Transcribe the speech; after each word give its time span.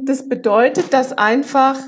Das 0.00 0.28
bedeutet, 0.28 0.92
dass 0.92 1.16
einfach 1.16 1.78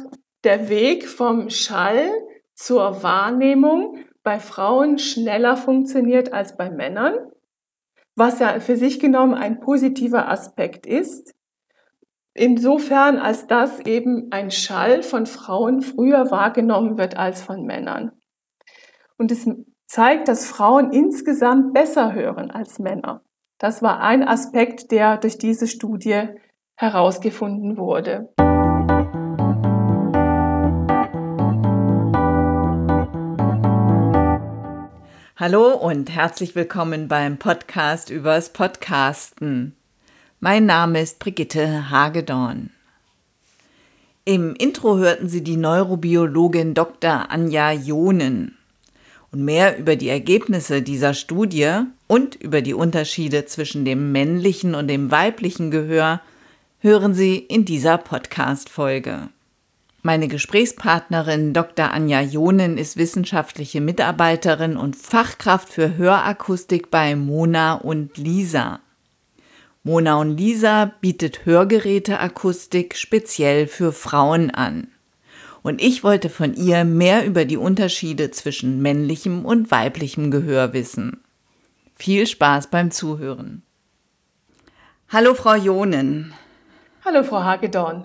der 0.44 0.68
Weg 0.68 1.08
vom 1.08 1.50
Schall 1.50 2.10
zur 2.54 3.02
Wahrnehmung 3.02 4.04
bei 4.22 4.40
Frauen 4.40 4.98
schneller 4.98 5.56
funktioniert 5.56 6.32
als 6.32 6.56
bei 6.56 6.70
Männern, 6.70 7.14
was 8.14 8.40
ja 8.40 8.60
für 8.60 8.76
sich 8.76 9.00
genommen 9.00 9.34
ein 9.34 9.60
positiver 9.60 10.28
Aspekt 10.28 10.86
ist. 10.86 11.34
Insofern, 12.34 13.18
als 13.18 13.46
dass 13.46 13.80
eben 13.80 14.30
ein 14.30 14.50
Schall 14.50 15.02
von 15.02 15.26
Frauen 15.26 15.82
früher 15.82 16.30
wahrgenommen 16.30 16.98
wird 16.98 17.16
als 17.16 17.42
von 17.42 17.64
Männern. 17.64 18.12
Und 19.16 19.32
es 19.32 19.48
zeigt, 19.86 20.28
dass 20.28 20.46
Frauen 20.46 20.92
insgesamt 20.92 21.74
besser 21.74 22.12
hören 22.12 22.50
als 22.50 22.78
Männer. 22.78 23.22
Das 23.58 23.82
war 23.82 24.00
ein 24.00 24.26
Aspekt, 24.26 24.92
der 24.92 25.16
durch 25.16 25.38
diese 25.38 25.66
Studie 25.66 26.28
herausgefunden 26.78 27.76
wurde. 27.76 28.28
Hallo 35.36 35.74
und 35.74 36.10
herzlich 36.10 36.54
willkommen 36.54 37.08
beim 37.08 37.38
Podcast 37.38 38.10
übers 38.10 38.52
Podcasten. 38.52 39.74
Mein 40.38 40.66
Name 40.66 41.00
ist 41.00 41.18
Brigitte 41.18 41.90
Hagedorn. 41.90 42.70
Im 44.24 44.54
Intro 44.54 44.98
hörten 44.98 45.28
Sie 45.28 45.42
die 45.42 45.56
Neurobiologin 45.56 46.74
Dr. 46.74 47.30
Anja 47.30 47.72
Jonen. 47.72 48.56
Und 49.32 49.44
mehr 49.44 49.78
über 49.78 49.96
die 49.96 50.08
Ergebnisse 50.08 50.80
dieser 50.82 51.12
Studie 51.12 51.80
und 52.06 52.36
über 52.36 52.62
die 52.62 52.74
Unterschiede 52.74 53.46
zwischen 53.46 53.84
dem 53.84 54.12
männlichen 54.12 54.76
und 54.76 54.86
dem 54.86 55.10
weiblichen 55.10 55.72
Gehör 55.72 56.20
hören 56.88 57.12
Sie 57.12 57.36
in 57.36 57.66
dieser 57.66 57.98
Podcast-Folge. 57.98 59.28
Meine 60.00 60.26
Gesprächspartnerin 60.26 61.52
Dr. 61.52 61.90
Anja 61.90 62.22
Jonen 62.22 62.78
ist 62.78 62.96
wissenschaftliche 62.96 63.82
Mitarbeiterin 63.82 64.78
und 64.78 64.96
Fachkraft 64.96 65.68
für 65.68 65.98
Hörakustik 65.98 66.90
bei 66.90 67.14
Mona 67.14 67.74
und 67.74 68.16
Lisa. 68.16 68.80
Mona 69.82 70.16
und 70.16 70.38
Lisa 70.38 70.94
bietet 71.02 71.44
Hörgeräteakustik 71.44 72.96
speziell 72.96 73.66
für 73.66 73.92
Frauen 73.92 74.50
an. 74.50 74.88
Und 75.60 75.82
ich 75.82 76.02
wollte 76.02 76.30
von 76.30 76.54
ihr 76.54 76.84
mehr 76.84 77.26
über 77.26 77.44
die 77.44 77.58
Unterschiede 77.58 78.30
zwischen 78.30 78.80
männlichem 78.80 79.44
und 79.44 79.70
weiblichem 79.70 80.30
Gehör 80.30 80.72
wissen. 80.72 81.22
Viel 81.96 82.26
Spaß 82.26 82.70
beim 82.70 82.90
Zuhören. 82.90 83.60
Hallo 85.10 85.34
Frau 85.34 85.54
Jonen. 85.54 86.32
Hallo, 87.10 87.24
Frau 87.24 87.42
Hagedorn. 87.42 88.04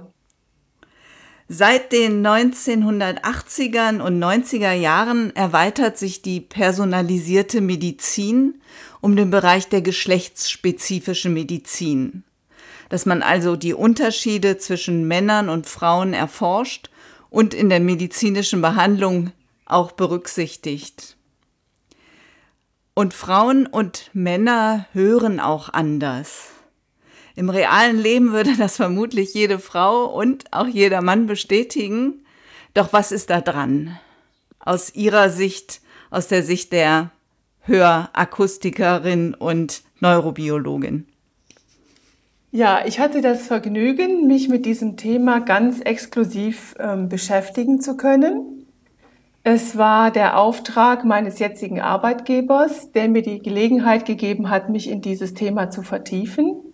Seit 1.50 1.92
den 1.92 2.26
1980ern 2.26 4.00
und 4.00 4.18
90er 4.18 4.72
Jahren 4.72 5.36
erweitert 5.36 5.98
sich 5.98 6.22
die 6.22 6.40
personalisierte 6.40 7.60
Medizin 7.60 8.62
um 9.02 9.18
den 9.18 9.30
Bereich 9.30 9.68
der 9.68 9.82
geschlechtsspezifischen 9.82 11.34
Medizin. 11.34 12.24
Dass 12.88 13.06
man 13.06 13.24
also 13.24 13.58
die 13.58 13.74
Unterschiede 13.74 14.58
zwischen 14.58 15.06
Männern 15.06 15.50
und 15.50 15.68
Frauen 15.68 16.14
erforscht 16.14 16.90
und 17.30 17.54
in 17.54 17.68
der 17.68 17.82
medizinischen 17.82 18.62
Behandlung 18.62 19.34
auch 19.66 19.92
berücksichtigt. 19.92 21.18
Und 22.94 23.14
Frauen 23.14 23.68
und 23.68 24.12
Männer 24.14 24.88
hören 24.94 25.42
auch 25.42 25.68
anders. 25.74 26.53
Im 27.36 27.50
realen 27.50 27.98
Leben 27.98 28.32
würde 28.32 28.52
das 28.58 28.76
vermutlich 28.76 29.34
jede 29.34 29.60
Frau 29.60 30.06
und 30.06 30.46
auch 30.52 30.68
jeder 30.68 31.02
Mann 31.02 31.28
bestätigen. 31.28 32.26
Doch 32.74 32.94
was 32.94 33.12
ist 33.12 33.30
da 33.30 33.42
dran? 33.42 33.98
Aus 34.60 34.96
Ihrer 34.96 35.30
Sicht, 35.30 35.82
aus 36.10 36.28
der 36.28 36.44
Sicht 36.44 36.72
der 36.72 37.12
Hörakustikerin 37.62 39.34
und 39.34 39.84
Neurobiologin. 40.00 41.08
Ja, 42.52 42.86
ich 42.86 43.00
hatte 43.00 43.22
das 43.22 43.48
Vergnügen, 43.48 44.28
mich 44.28 44.48
mit 44.48 44.66
diesem 44.66 44.96
Thema 44.96 45.40
ganz 45.40 45.80
exklusiv 45.82 46.76
ähm, 46.78 47.10
beschäftigen 47.10 47.82
zu 47.82 47.98
können. 47.98 48.68
Es 49.44 49.78
war 49.78 50.12
der 50.12 50.38
Auftrag 50.38 51.04
meines 51.04 51.40
jetzigen 51.40 51.82
Arbeitgebers, 51.82 52.92
der 52.92 53.10
mir 53.10 53.24
die 53.24 53.40
Gelegenheit 53.40 54.06
gegeben 54.06 54.50
hat, 54.50 54.70
mich 54.70 54.90
in 54.90 55.02
dieses 55.02 55.34
Thema 55.34 55.72
zu 55.72 55.82
vertiefen. 55.82 56.73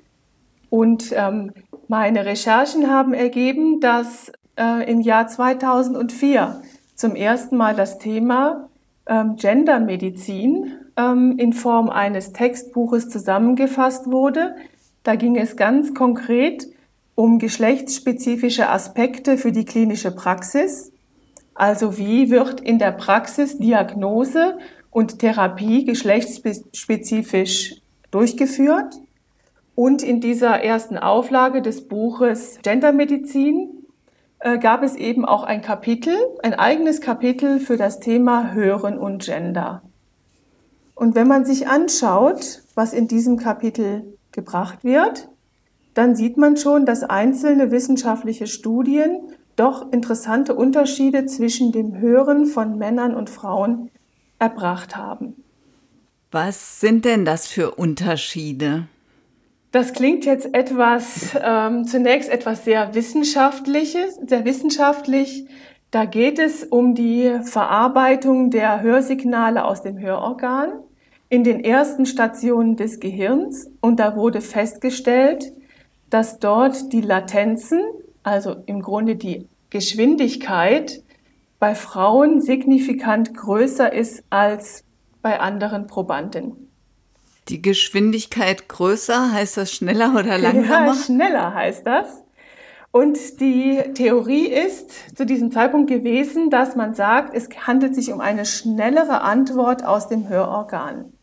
Und 0.70 1.14
ähm, 1.16 1.52
meine 1.88 2.26
Recherchen 2.26 2.90
haben 2.90 3.14
ergeben, 3.14 3.80
dass 3.80 4.32
äh, 4.58 4.90
im 4.90 5.02
Jahr 5.02 5.28
2004 5.28 6.62
zum 6.96 7.16
ersten 7.16 7.58
Mal 7.58 7.76
das 7.76 7.98
Thema 7.98 8.70
ähm, 9.08 9.36
Gendermedizin 9.38 10.74
ähm, 10.98 11.38
in 11.38 11.54
Form 11.54 11.90
eines 11.90 12.34
Textbuches 12.34 13.10
zusammengefasst 13.10 14.12
wurde. 14.12 14.56
Da 15.04 15.16
ging 15.16 15.36
es 15.36 15.56
ganz 15.56 15.94
konkret 15.94 16.68
um 17.16 17.40
geschlechtsspezifische 17.40 18.70
Aspekte 18.70 19.38
für 19.38 19.52
die 19.52 19.66
klinische 19.66 20.12
Praxis. 20.12 20.92
Also 21.54 21.98
wie 21.98 22.30
wird 22.30 22.62
in 22.62 22.80
der 22.80 22.92
Praxis 22.92 23.58
Diagnose 23.58 24.58
und 24.92 25.20
Therapie 25.20 25.84
geschlechtsspezifisch 25.84 27.82
durchgeführt? 28.12 28.96
Und 29.80 30.04
in 30.04 30.20
dieser 30.20 30.62
ersten 30.62 30.98
Auflage 30.98 31.62
des 31.62 31.88
Buches 31.88 32.60
Gendermedizin 32.64 33.86
äh, 34.40 34.58
gab 34.58 34.84
es 34.84 34.98
eben 34.98 35.24
auch 35.24 35.44
ein 35.44 35.62
Kapitel, 35.62 36.18
ein 36.44 36.54
eigenes 36.54 37.00
Kapitel 37.00 37.62
für 37.62 37.78
das 37.78 38.02
Thema 38.02 38.52
Hören 38.52 38.98
und 38.98 39.24
Gender. 39.24 39.82
Und 40.96 41.16
wenn 41.16 41.30
man 41.30 41.46
sich 41.46 41.70
anschaut, 41.70 42.62
was 42.76 42.92
in 42.92 43.08
diesem 43.08 43.38
Kapitel 43.38 44.18
gebracht 44.34 44.84
wird, 44.84 45.30
dann 45.94 46.14
sieht 46.14 46.36
man 46.36 46.58
schon, 46.58 46.86
dass 46.86 47.04
einzelne 47.04 47.72
wissenschaftliche 47.72 48.48
Studien 48.48 49.32
doch 49.56 49.94
interessante 49.94 50.56
Unterschiede 50.56 51.26
zwischen 51.26 51.72
dem 51.72 51.98
Hören 52.00 52.48
von 52.48 52.78
Männern 52.78 53.16
und 53.16 53.30
Frauen 53.30 53.92
erbracht 54.40 54.98
haben. 54.98 55.42
Was 56.32 56.82
sind 56.82 57.06
denn 57.06 57.24
das 57.24 57.48
für 57.48 57.76
Unterschiede? 57.76 58.90
Das 59.72 59.94
klingt 59.94 60.26
jetzt 60.26 60.56
etwas, 60.56 61.38
ähm, 61.40 61.86
zunächst 61.86 62.30
etwas 62.30 62.66
sehr 62.66 62.96
Wissenschaftliches, 62.96 64.16
sehr 64.26 64.44
wissenschaftlich. 64.44 65.46
Da 65.92 66.06
geht 66.06 66.40
es 66.40 66.64
um 66.64 66.96
die 66.96 67.40
Verarbeitung 67.44 68.50
der 68.50 68.82
Hörsignale 68.82 69.64
aus 69.64 69.84
dem 69.84 70.00
Hörorgan 70.00 70.72
in 71.30 71.44
den 71.44 71.64
ersten 71.64 72.08
Stationen 72.08 72.78
des 72.78 73.00
Gehirns. 73.00 73.70
Und 73.80 74.00
da 74.00 74.16
wurde 74.16 74.42
festgestellt, 74.42 75.54
dass 76.10 76.40
dort 76.40 76.92
die 76.92 77.02
Latenzen, 77.02 77.82
also 78.24 78.56
im 78.66 78.82
Grunde 78.82 79.16
die 79.16 79.48
Geschwindigkeit, 79.70 81.04
bei 81.60 81.76
Frauen 81.76 82.42
signifikant 82.42 83.36
größer 83.36 83.94
ist 83.94 84.24
als 84.32 84.84
bei 85.22 85.40
anderen 85.40 85.86
Probanden. 85.86 86.69
Die 87.50 87.62
Geschwindigkeit 87.62 88.70
größer, 88.70 89.32
heißt 89.32 89.58
das 89.58 89.74
schneller 89.74 90.14
oder 90.14 90.38
langsamer? 90.38 90.88
Ja, 90.88 90.94
schneller 90.94 91.54
heißt 91.54 91.86
das. 91.86 92.24
Und 92.92 93.40
die 93.40 93.82
Theorie 93.96 94.48
ist 94.48 95.16
zu 95.16 95.26
diesem 95.26 95.52
Zeitpunkt 95.52 95.90
gewesen, 95.90 96.50
dass 96.50 96.76
man 96.76 96.94
sagt, 96.94 97.36
es 97.36 97.50
handelt 97.66 97.96
sich 97.96 98.12
um 98.12 98.20
eine 98.20 98.46
schnellere 98.46 99.22
Antwort 99.22 99.84
aus 99.84 100.08
dem 100.08 100.28
Hörorgan. 100.28 101.14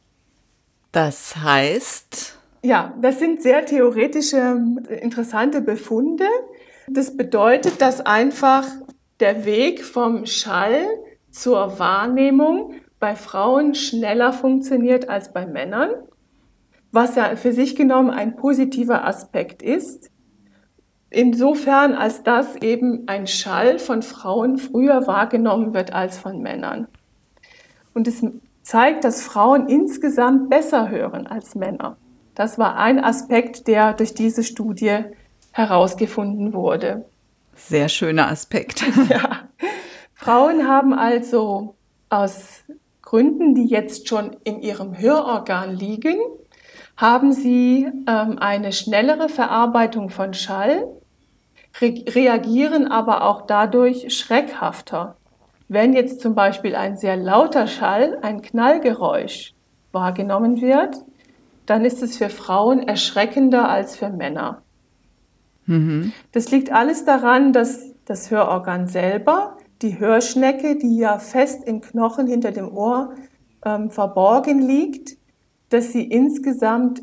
Das 0.93 1.37
heißt? 1.37 2.39
Ja, 2.63 2.95
das 3.01 3.19
sind 3.19 3.43
sehr 3.43 3.65
theoretische, 3.67 4.61
interessante 5.01 5.61
Befunde. 5.61 6.27
Das 6.89 7.17
bedeutet, 7.17 7.81
dass 7.81 8.01
einfach 8.01 8.67
der 9.21 9.45
Weg 9.45 9.85
vom 9.85 10.27
Schall 10.27 10.87
zur 11.31 11.79
Wahrnehmung 11.79 12.75
bei 12.99 13.15
Frauen 13.15 13.75
schneller 13.75 14.33
funktioniert 14.33 15.09
als 15.09 15.33
bei 15.33 15.47
Männern 15.47 15.91
was 16.97 17.15
ja 17.15 17.37
für 17.37 17.53
sich 17.53 17.77
genommen 17.77 18.11
ein 18.11 18.35
positiver 18.35 19.05
Aspekt 19.05 19.63
ist. 19.63 20.11
Insofern, 21.11 21.95
als 21.95 22.25
dass 22.25 22.57
eben 22.57 23.07
ein 23.07 23.29
Schall 23.29 23.79
von 23.79 24.03
Frauen 24.03 24.59
früher 24.59 25.07
wahrgenommen 25.07 25.73
wird 25.73 25.93
als 25.93 26.19
von 26.19 26.43
Männern. 26.43 26.89
Und 27.95 28.09
es 28.09 28.25
zeigt, 28.63 29.05
dass 29.05 29.23
Frauen 29.23 29.69
insgesamt 29.69 30.51
besser 30.51 30.91
hören 30.91 31.29
als 31.29 31.55
Männer. 31.55 31.97
Das 32.35 32.59
war 32.59 32.77
ein 32.77 33.03
Aspekt, 33.03 33.69
der 33.69 33.93
durch 33.93 34.13
diese 34.13 34.43
Studie 34.43 35.05
herausgefunden 35.53 36.53
wurde. 36.53 37.05
Sehr 37.55 37.89
schöner 37.89 38.29
Aspekt. 38.29 38.85
Ja. 39.09 39.49
Frauen 40.15 40.67
haben 40.67 40.93
also 40.93 41.77
aus 42.09 42.65
Gründen, 43.03 43.55
die 43.55 43.67
jetzt 43.67 44.09
schon 44.09 44.37
in 44.45 44.61
ihrem 44.61 44.99
Hörorgan 44.99 45.77
liegen, 45.77 46.17
haben 46.97 47.33
Sie 47.33 47.87
ähm, 48.07 48.39
eine 48.39 48.73
schnellere 48.73 49.29
Verarbeitung 49.29 50.11
von 50.11 50.35
Schall, 50.35 50.87
re 51.81 52.05
reagieren 52.09 52.91
aber 52.91 53.25
auch 53.25 53.47
dadurch 53.47 54.15
schreckhafter. 54.17 55.17
Wenn 55.69 55.93
jetzt 55.93 56.21
zum 56.21 56.35
Beispiel 56.35 56.75
ein 56.75 56.97
sehr 56.97 57.17
lauter 57.17 57.67
Schall, 57.67 58.19
ein 58.23 58.41
Knallgeräusch 58.41 59.55
wahrgenommen 59.93 60.61
wird, 60.61 60.97
dann 61.67 61.85
ist 61.85 62.03
es 62.03 62.17
für 62.17 62.29
Frauen 62.29 62.87
erschreckender 62.87 63.69
als 63.69 63.97
für 63.97 64.09
Männer. 64.09 64.63
Mhm. 65.67 66.13
Das 66.33 66.51
liegt 66.51 66.73
alles 66.73 67.05
daran, 67.05 67.53
dass 67.53 67.93
das 68.05 68.31
Hörorgan 68.31 68.87
selber, 68.87 69.59
die 69.83 69.99
Hörschnecke, 69.99 70.77
die 70.77 70.97
ja 70.97 71.19
fest 71.19 71.65
im 71.67 71.81
Knochen 71.81 72.29
hinter 72.29 72.53
dem 72.53 72.75
Ohr 72.75 73.15
ähm, 73.65 73.91
verborgen 73.91 74.63
liegt, 74.63 75.17
dass 75.69 75.93
sie 75.93 76.05
insgesamt 76.05 77.03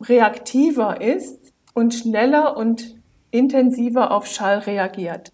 reaktiver 0.00 1.00
ist 1.00 1.52
und 1.74 1.94
schneller 1.94 2.56
und 2.56 2.96
intensiver 3.30 4.10
auf 4.10 4.26
Schall 4.26 4.58
reagiert. 4.58 5.32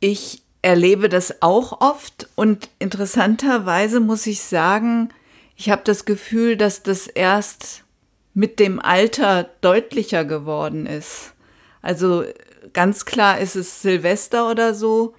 Ich 0.00 0.42
erlebe 0.62 1.08
das 1.08 1.42
auch 1.42 1.80
oft 1.80 2.28
und 2.36 2.70
interessanterweise 2.78 4.00
muss 4.00 4.26
ich 4.26 4.40
sagen, 4.40 5.10
ich 5.56 5.70
habe 5.70 5.82
das 5.84 6.04
Gefühl, 6.04 6.56
dass 6.56 6.82
das 6.82 7.06
erst 7.06 7.84
mit 8.32 8.58
dem 8.58 8.80
Alter 8.80 9.50
deutlicher 9.60 10.24
geworden 10.24 10.86
ist. 10.86 11.34
Also 11.82 12.24
ganz 12.72 13.04
klar 13.04 13.38
ist 13.38 13.56
es 13.56 13.82
Silvester 13.82 14.50
oder 14.50 14.74
so. 14.74 15.14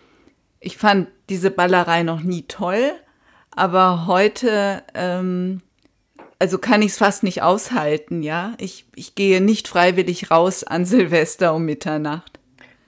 Ich 0.59 0.77
fand 0.77 1.07
diese 1.29 1.51
Ballerei 1.51 2.03
noch 2.03 2.21
nie 2.21 2.44
toll, 2.44 2.91
aber 3.56 4.07
heute, 4.07 4.84
ähm, 4.94 5.62
also 6.40 6.57
kann 6.57 6.81
ich 6.81 6.92
es 6.92 6.98
fast 6.98 7.24
nicht 7.24 7.42
aushalten, 7.42 8.24
ja. 8.24 8.54
Ich, 8.57 8.86
ich 8.96 9.16
gehe 9.16 9.42
nicht 9.42 9.68
freiwillig 9.68 10.31
raus 10.31 10.63
an 10.63 10.86
Silvester 10.86 11.54
um 11.54 11.66
Mitternacht. 11.66 12.40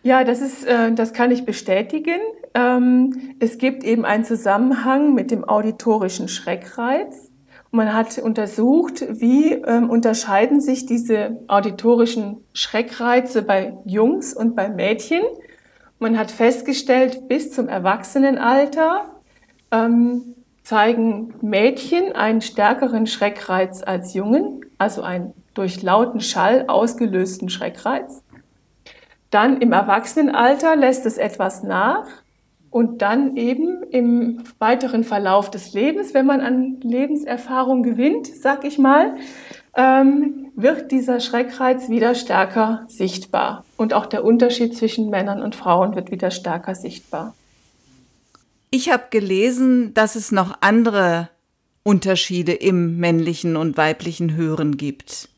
Ja, 0.03 0.23
das 0.23 0.41
ist, 0.41 0.65
äh, 0.65 0.93
das 0.93 1.13
kann 1.13 1.31
ich 1.31 1.45
bestätigen. 1.45 2.19
Ähm, 2.53 3.35
es 3.39 3.57
gibt 3.57 3.83
eben 3.83 4.05
einen 4.05 4.23
Zusammenhang 4.23 5.13
mit 5.13 5.31
dem 5.31 5.43
auditorischen 5.43 6.27
Schreckreiz. 6.27 7.31
Man 7.71 7.93
hat 7.93 8.17
untersucht, 8.17 9.05
wie 9.09 9.51
ähm, 9.51 9.89
unterscheiden 9.89 10.61
sich 10.61 10.85
diese 10.85 11.41
auditorischen 11.47 12.37
Schreckreize 12.53 13.41
bei 13.41 13.77
Jungs 13.85 14.33
und 14.33 14.55
bei 14.55 14.69
Mädchen. 14.69 15.21
Man 15.99 16.17
hat 16.17 16.31
festgestellt, 16.31 17.27
bis 17.27 17.51
zum 17.51 17.67
Erwachsenenalter 17.67 19.11
ähm, 19.71 20.35
zeigen 20.67 21.33
Mädchen 21.39 22.11
einen 22.11 22.41
stärkeren 22.41 23.07
Schreckreiz 23.07 23.83
als 23.83 24.13
Jungen, 24.13 24.65
also 24.77 25.01
einen 25.01 25.33
durch 25.53 25.81
lauten 25.81 26.19
Schall 26.19 26.65
ausgelösten 26.67 27.47
Schreckreiz. 27.47 28.21
Dann 29.29 29.61
im 29.61 29.71
Erwachsenenalter 29.71 30.75
lässt 30.75 31.05
es 31.05 31.17
etwas 31.17 31.63
nach 31.63 32.05
und 32.69 33.01
dann 33.01 33.37
eben 33.37 33.81
im 33.91 34.43
weiteren 34.59 35.05
Verlauf 35.05 35.49
des 35.49 35.71
Lebens, 35.71 36.13
wenn 36.13 36.25
man 36.25 36.41
an 36.41 36.81
Lebenserfahrung 36.81 37.81
gewinnt, 37.81 38.27
sag 38.27 38.65
ich 38.65 38.77
mal, 38.77 39.15
ähm, 39.73 40.51
wird 40.57 40.91
dieser 40.91 41.21
Schreckreiz 41.21 41.87
wieder 41.87 42.13
stärker 42.13 42.83
sichtbar. 42.89 43.63
Und 43.77 43.93
auch 43.93 44.05
der 44.05 44.25
Unterschied 44.25 44.75
zwischen 44.75 45.09
Männern 45.09 45.41
und 45.41 45.55
Frauen 45.55 45.95
wird 45.95 46.11
wieder 46.11 46.29
stärker 46.29 46.75
sichtbar. 46.75 47.35
Ich 48.69 48.91
habe 48.91 49.05
gelesen, 49.09 49.93
dass 49.93 50.15
es 50.15 50.31
noch 50.31 50.57
andere 50.61 51.29
Unterschiede 51.83 52.53
im 52.53 52.97
männlichen 52.97 53.55
und 53.55 53.77
weiblichen 53.77 54.35
Hören 54.35 54.75
gibt. 54.75 55.29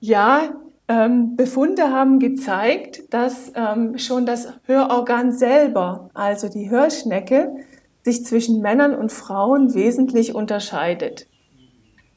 Ja, 0.00 0.54
ähm, 0.86 1.34
Befunde 1.34 1.90
haben 1.90 2.18
gezeigt, 2.18 3.04
dass 3.14 3.52
ähm, 3.54 3.96
schon 3.96 4.26
das 4.26 4.48
Hörorgan 4.66 5.32
selber, 5.32 6.10
also 6.12 6.50
die 6.50 6.68
Hörschnecke, 6.68 7.56
sich 8.02 8.26
zwischen 8.26 8.60
Männern 8.60 8.94
und 8.94 9.12
Frauen 9.12 9.72
wesentlich 9.72 10.34
unterscheidet. 10.34 11.26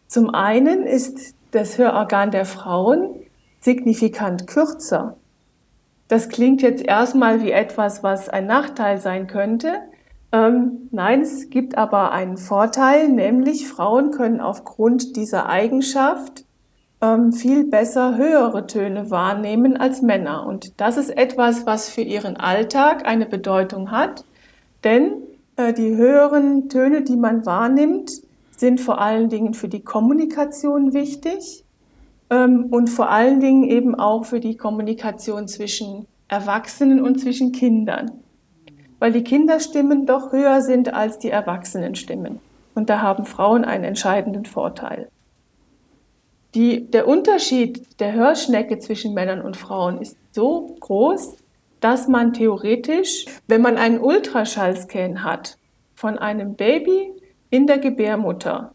Zum 0.08 0.30
einen 0.32 0.84
ist 0.84 1.34
das 1.52 1.78
Hörorgan 1.78 2.32
der 2.32 2.46
Frauen 2.46 3.16
signifikant 3.62 4.48
kürzer. 4.48 5.16
Das 6.10 6.28
klingt 6.28 6.62
jetzt 6.62 6.84
erstmal 6.84 7.42
wie 7.42 7.52
etwas, 7.52 8.04
was 8.04 8.28
ein 8.28 8.48
Nachteil 8.48 9.00
sein 9.00 9.28
könnte, 9.28 9.80
ähm, 10.32 10.90
nein, 10.92 11.22
es 11.22 11.50
gibt 11.50 11.78
aber 11.78 12.12
einen 12.12 12.38
Vorteil, 12.38 13.08
nämlich 13.08 13.68
Frauen 13.68 14.12
können 14.12 14.42
aufgrund 14.42 15.16
dieser 15.16 15.48
Eigenschaft 15.48 16.44
ähm, 17.02 17.32
viel 17.32 17.64
besser 17.66 18.18
höhere 18.18 18.68
Töne 18.68 19.10
wahrnehmen 19.10 19.78
als 19.78 20.02
Männer. 20.02 20.46
Und 20.46 20.80
das 20.82 20.98
ist 20.98 21.16
etwas, 21.16 21.66
was 21.66 21.90
für 21.90 22.02
ihren 22.02 22.36
Alltag 22.36 23.08
eine 23.08 23.26
Bedeutung 23.26 23.92
hat, 23.92 24.26
denn 24.84 25.14
äh, 25.56 25.74
die 25.74 25.96
höheren 25.96 26.68
Töne, 26.68 27.04
die 27.04 27.16
man 27.16 27.46
wahrnimmt, 27.46 28.12
sind 28.52 28.82
vor 28.82 29.00
allen 29.00 29.30
Dingen 29.30 29.54
für 29.54 29.70
die 29.70 29.84
Kommunikation 29.84 30.94
wichtig 30.94 31.64
ähm, 32.30 32.66
und 32.72 32.90
vor 32.90 33.10
allen 33.10 33.40
Dingen 33.40 33.64
eben 33.64 33.96
auch 33.96 34.26
für 34.26 34.42
die 34.42 34.58
Kommunikation 34.58 35.48
zwischen 35.48 36.06
Erwachsenen 36.28 37.02
und 37.02 37.22
zwischen 37.22 37.54
Kindern 37.54 38.12
weil 39.00 39.12
die 39.12 39.24
Kinderstimmen 39.24 40.06
doch 40.06 40.32
höher 40.32 40.62
sind 40.62 40.94
als 40.94 41.20
die 41.20 41.30
Erwachsenenstimmen. 41.30 42.40
Und 42.76 42.90
da 42.90 43.02
haben 43.02 43.26
Frauen 43.26 43.66
einen 43.66 43.84
entscheidenden 43.84 44.46
Vorteil. 44.46 45.10
Die, 46.56 46.90
der 46.90 47.08
Unterschied 47.08 48.00
der 48.00 48.14
Hörschnecke 48.14 48.80
zwischen 48.80 49.14
Männern 49.14 49.42
und 49.42 49.58
Frauen 49.58 50.02
ist 50.02 50.18
so 50.32 50.76
groß, 50.80 51.38
dass 51.80 52.08
man 52.08 52.34
theoretisch, 52.34 53.26
wenn 53.48 53.62
man 53.62 53.78
einen 53.78 54.00
Ultraschallscan 54.00 55.24
hat 55.24 55.58
von 55.94 56.18
einem 56.18 56.56
Baby 56.56 57.12
in 57.50 57.68
der 57.68 57.78
Gebärmutter, 57.78 58.74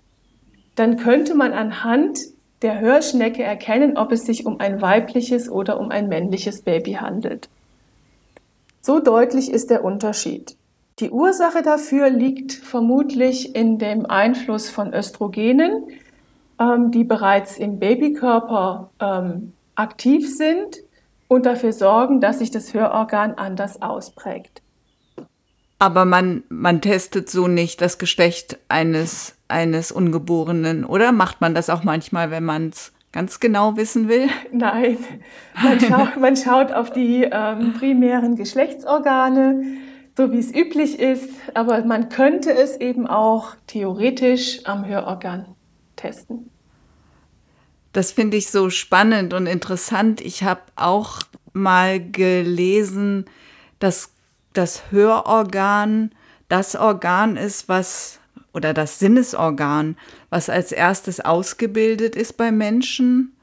dann 0.75 0.97
könnte 0.97 1.35
man 1.35 1.53
anhand 1.53 2.21
der 2.63 2.81
Hörschnecke 2.81 3.43
erkennen, 3.43 3.97
ob 3.97 4.13
es 4.13 4.25
sich 4.25 4.47
um 4.47 4.61
ein 4.61 4.81
weibliches 4.81 5.51
oder 5.51 5.81
um 5.81 5.91
ein 5.91 6.09
männliches 6.09 6.63
Baby 6.63 6.93
handelt. 6.93 7.49
So 8.85 8.99
deutlich 8.99 9.53
ist 9.53 9.71
der 9.71 9.85
Unterschied. 9.85 10.57
Die 10.99 11.11
Ursache 11.11 11.63
dafür 11.63 12.11
liegt 12.11 12.53
vermutlich 12.53 13.55
in 13.55 13.79
dem 13.79 14.07
Einfluss 14.07 14.71
von 14.71 14.93
Östrogenen, 14.93 15.85
ähm, 16.59 16.91
die 16.91 17.05
bereits 17.05 17.59
im 17.59 17.79
Babykörper 17.79 18.91
ähm, 19.01 19.53
aktiv 19.77 20.37
sind 20.37 20.79
und 21.29 21.47
dafür 21.47 21.73
sorgen, 21.73 22.21
dass 22.21 22.41
sich 22.41 22.51
das 22.51 22.75
Hörorgan 22.75 23.35
anders 23.35 23.81
ausprägt. 23.81 24.63
Aber 25.79 26.05
man, 26.05 26.43
man 26.49 26.81
testet 26.81 27.31
so 27.31 27.47
nicht 27.47 27.81
das 27.81 27.99
Geschlecht 27.99 28.59
eines, 28.69 29.37
eines 29.47 29.93
Ungeborenen, 29.93 30.85
oder 30.85 31.13
macht 31.13 31.41
man 31.41 31.55
das 31.55 31.71
auch 31.71 31.85
manchmal, 31.85 32.33
wenn 32.33 32.45
man 32.45 32.71
es 32.71 32.93
ganz 33.13 33.41
genau 33.41 33.77
wissen 33.77 34.09
will? 34.09 34.29
Nein, 34.51 34.99
man, 35.63 35.81
schau, 35.81 36.09
man 36.21 36.37
schaut 36.37 36.73
auf 36.73 36.91
die 36.91 37.29
ähm, 37.31 37.75
primären 37.75 38.37
Geschlechtsorgane, 38.37 39.63
so 40.17 40.33
wie 40.33 40.39
es 40.39 40.55
üblich 40.55 40.99
ist, 40.99 41.31
aber 41.55 41.85
man 41.85 42.09
könnte 42.09 42.53
es 42.53 42.77
eben 42.77 43.07
auch 43.07 43.55
theoretisch 43.67 44.61
am 44.65 44.87
Hörorgan 44.87 45.47
testen. 45.97 46.51
Das 47.93 48.13
finde 48.13 48.39
ich 48.39 48.51
so 48.51 48.71
spannend 48.71 49.35
und 49.35 49.47
interessant. 49.47 50.21
Ich 50.23 50.43
habe 50.43 50.63
auch 50.77 51.21
mal 51.53 52.01
gelesen, 52.01 53.27
dass 53.79 54.13
das 54.55 54.91
Hörorgan 54.91 56.11
das 56.49 56.77
Organ 56.77 57.37
ist, 57.37 57.69
was 57.69 58.19
oder 58.53 58.75
das 58.75 58.99
Sinnesorgan, 58.99 59.97
was 60.31 60.49
als 60.49 60.73
erstes 60.73 61.21
ausgebildet 61.21 62.17
ist 62.17 62.37
bei 62.37 62.53
Menschen 62.53 63.37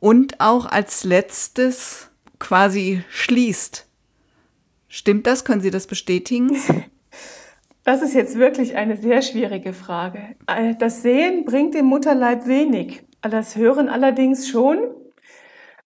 und 0.00 0.40
auch 0.40 0.66
als 0.66 1.04
letztes 1.04 2.10
quasi 2.38 3.04
schließt. 3.10 3.86
Stimmt 4.88 5.26
das? 5.26 5.44
Können 5.44 5.60
Sie 5.60 5.70
das 5.70 5.86
bestätigen? 5.86 6.56
Das 7.84 8.00
ist 8.00 8.14
jetzt 8.14 8.38
wirklich 8.38 8.76
eine 8.76 8.96
sehr 8.96 9.22
schwierige 9.22 9.72
Frage. 9.72 10.20
Äh, 10.46 10.76
das 10.78 11.02
Sehen 11.02 11.44
bringt 11.44 11.74
dem 11.74 11.86
Mutterleib 11.86 12.46
wenig. 12.46 13.02
Das 13.22 13.56
Hören 13.56 13.88
allerdings 13.88 14.48
schon. 14.48 14.78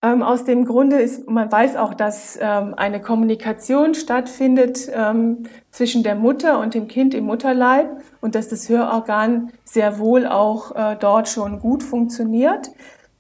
Ähm, 0.03 0.23
aus 0.23 0.45
dem 0.45 0.67
Grunde 0.67 0.97
ist, 0.97 1.27
man 1.29 1.51
weiß 1.51 1.77
auch, 1.77 1.95
dass 1.95 2.39
ähm, 2.41 2.75
eine 2.77 3.01
Kommunikation 3.01 3.95
stattfindet 3.95 4.91
ähm, 4.93 5.45
zwischen 5.77 6.03
der 6.03 6.15
Mutter 6.15 6.59
und 6.59 6.73
dem 6.73 6.89
Kind 6.89 7.13
im 7.13 7.25
Mutterleib 7.25 8.03
und 8.23 8.35
dass 8.35 8.49
das 8.49 8.71
Hörorgan 8.71 9.53
sehr 9.65 9.99
wohl 9.99 10.27
auch 10.27 10.75
äh, 10.75 10.97
dort 10.99 11.29
schon 11.29 11.59
gut 11.59 11.83
funktioniert, 11.83 12.71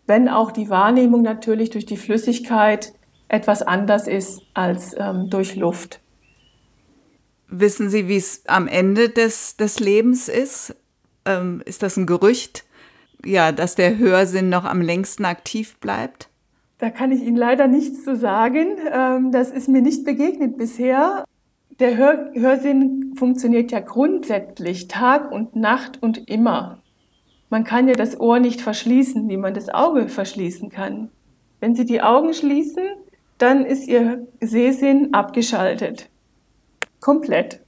wenn 0.06 0.30
auch 0.30 0.50
die 0.50 0.70
Wahrnehmung 0.70 1.20
natürlich 1.20 1.68
durch 1.68 1.84
die 1.84 1.98
Flüssigkeit 1.98 2.94
etwas 3.28 3.60
anders 3.60 4.08
ist 4.08 4.40
als 4.54 4.94
ähm, 4.98 5.28
durch 5.28 5.54
Luft. 5.54 6.00
Wissen 7.48 7.90
Sie, 7.90 8.08
wie 8.08 8.16
es 8.16 8.46
am 8.46 8.68
Ende 8.68 9.10
des, 9.10 9.58
des 9.58 9.78
Lebens 9.78 10.28
ist? 10.28 10.74
Ähm, 11.26 11.62
ist 11.66 11.82
das 11.82 11.98
ein 11.98 12.06
Gerücht, 12.06 12.64
ja, 13.22 13.52
dass 13.52 13.74
der 13.74 13.98
Hörsinn 13.98 14.48
noch 14.48 14.64
am 14.64 14.80
längsten 14.80 15.26
aktiv 15.26 15.76
bleibt? 15.78 16.30
Da 16.78 16.88
kann 16.88 17.12
ich 17.12 17.20
Ihnen 17.20 17.36
leider 17.36 17.66
nichts 17.66 18.02
zu 18.02 18.16
sagen. 18.16 18.78
Ähm, 18.90 19.30
das 19.30 19.50
ist 19.50 19.68
mir 19.68 19.82
nicht 19.82 20.06
begegnet 20.06 20.56
bisher. 20.56 21.24
Der 21.78 21.96
Hör 21.96 22.30
Hörsinn 22.32 23.14
funktioniert 23.16 23.70
ja 23.70 23.80
grundsätzlich 23.80 24.88
Tag 24.88 25.30
und 25.30 25.56
Nacht 25.56 26.02
und 26.02 26.28
immer. 26.30 26.82
Man 27.50 27.64
kann 27.64 27.86
ja 27.86 27.94
das 27.94 28.18
Ohr 28.18 28.40
nicht 28.40 28.60
verschließen, 28.60 29.28
wie 29.28 29.36
man 29.36 29.54
das 29.54 29.68
Auge 29.68 30.08
verschließen 30.08 30.70
kann. 30.70 31.10
Wenn 31.60 31.74
Sie 31.74 31.84
die 31.84 32.02
Augen 32.02 32.32
schließen, 32.32 32.84
dann 33.38 33.64
ist 33.64 33.86
Ihr 33.86 34.26
Sehsinn 34.40 35.12
abgeschaltet. 35.12 36.08
Komplett. 37.00 37.60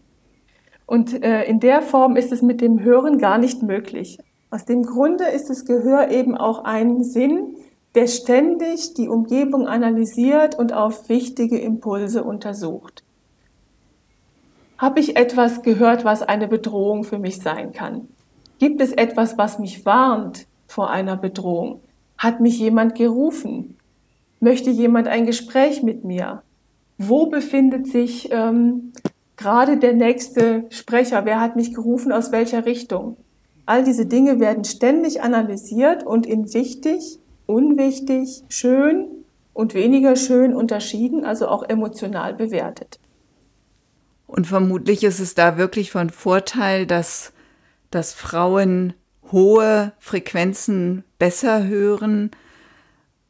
Und 0.87 1.23
äh, 1.23 1.45
in 1.45 1.61
der 1.61 1.83
Form 1.83 2.17
ist 2.17 2.33
es 2.33 2.41
mit 2.41 2.61
dem 2.61 2.81
Hören 2.81 3.19
gar 3.19 3.39
nicht 3.39 3.63
möglich. 3.63 4.19
Aus 4.51 4.65
dem 4.65 4.85
Grunde 4.85 5.25
ist 5.25 5.51
das 5.51 5.67
Gehör 5.67 6.11
eben 6.11 6.35
auch 6.35 6.65
ein 6.65 7.05
Sinn, 7.05 7.57
der 7.95 8.07
ständig 8.07 8.95
die 8.95 9.09
Umgebung 9.09 9.67
analysiert 9.67 10.59
und 10.59 10.73
auf 10.73 11.09
wichtige 11.11 11.59
Impulse 11.59 12.25
untersucht. 12.25 13.05
Habe 14.79 15.01
ich 15.01 15.17
etwas 15.17 15.63
gehört, 15.63 16.05
was 16.05 16.23
eine 16.23 16.47
Bedrohung 16.47 17.03
für 17.03 17.19
mich 17.19 17.41
sein 17.41 17.73
kann? 17.73 18.07
Gibt 18.61 18.81
es 18.81 18.93
etwas, 18.93 19.37
was 19.37 19.59
mich 19.59 19.85
warnt 19.85 20.47
vor 20.69 20.91
einer 20.91 21.17
Bedrohung? 21.17 21.81
Hat 22.17 22.41
mich 22.41 22.61
jemand 22.61 22.95
gerufen? 22.95 23.77
Möchte 24.39 24.71
jemand 24.71 25.09
ein 25.09 25.27
Gespräch 25.27 25.83
mit 25.83 26.05
mir? 26.05 26.43
Wo 26.97 27.27
befindet 27.27 27.89
sich 27.89 28.31
ähm, 28.31 28.93
gerade 29.37 29.79
der 29.79 29.95
nächste 29.95 30.67
Sprecher? 30.71 31.25
Wer 31.25 31.41
hat 31.41 31.57
mich 31.57 31.75
gerufen? 31.75 32.13
Aus 32.13 32.31
welcher 32.31 32.65
Richtung? 32.65 33.17
All 33.67 33.83
diese 33.83 34.07
Dinge 34.07 34.39
werden 34.39 34.65
ständig 34.65 35.23
analysiert 35.23 36.07
und 36.07 36.25
in 36.25 36.55
wichtig, 36.55 37.19
unwichtig, 37.47 38.45
schön 38.49 39.07
und 39.55 39.75
weniger 39.75 40.15
schön 40.15 40.55
unterschieden, 40.55 41.25
also 41.25 41.49
auch 41.49 41.69
emotional 41.69 42.35
bewertet. 42.35 43.01
Und 44.29 44.47
vermutlich 44.47 45.03
ist 45.03 45.21
es 45.21 45.35
da 45.35 45.57
wirklich 45.57 45.91
von 45.91 46.11
Vorteil, 46.11 46.87
dass, 46.87 47.33
dass 47.91 48.13
Frauen 48.13 48.93
hohe 49.33 49.93
Frequenzen 49.99 51.03
besser 51.19 51.67
hören, 51.67 52.31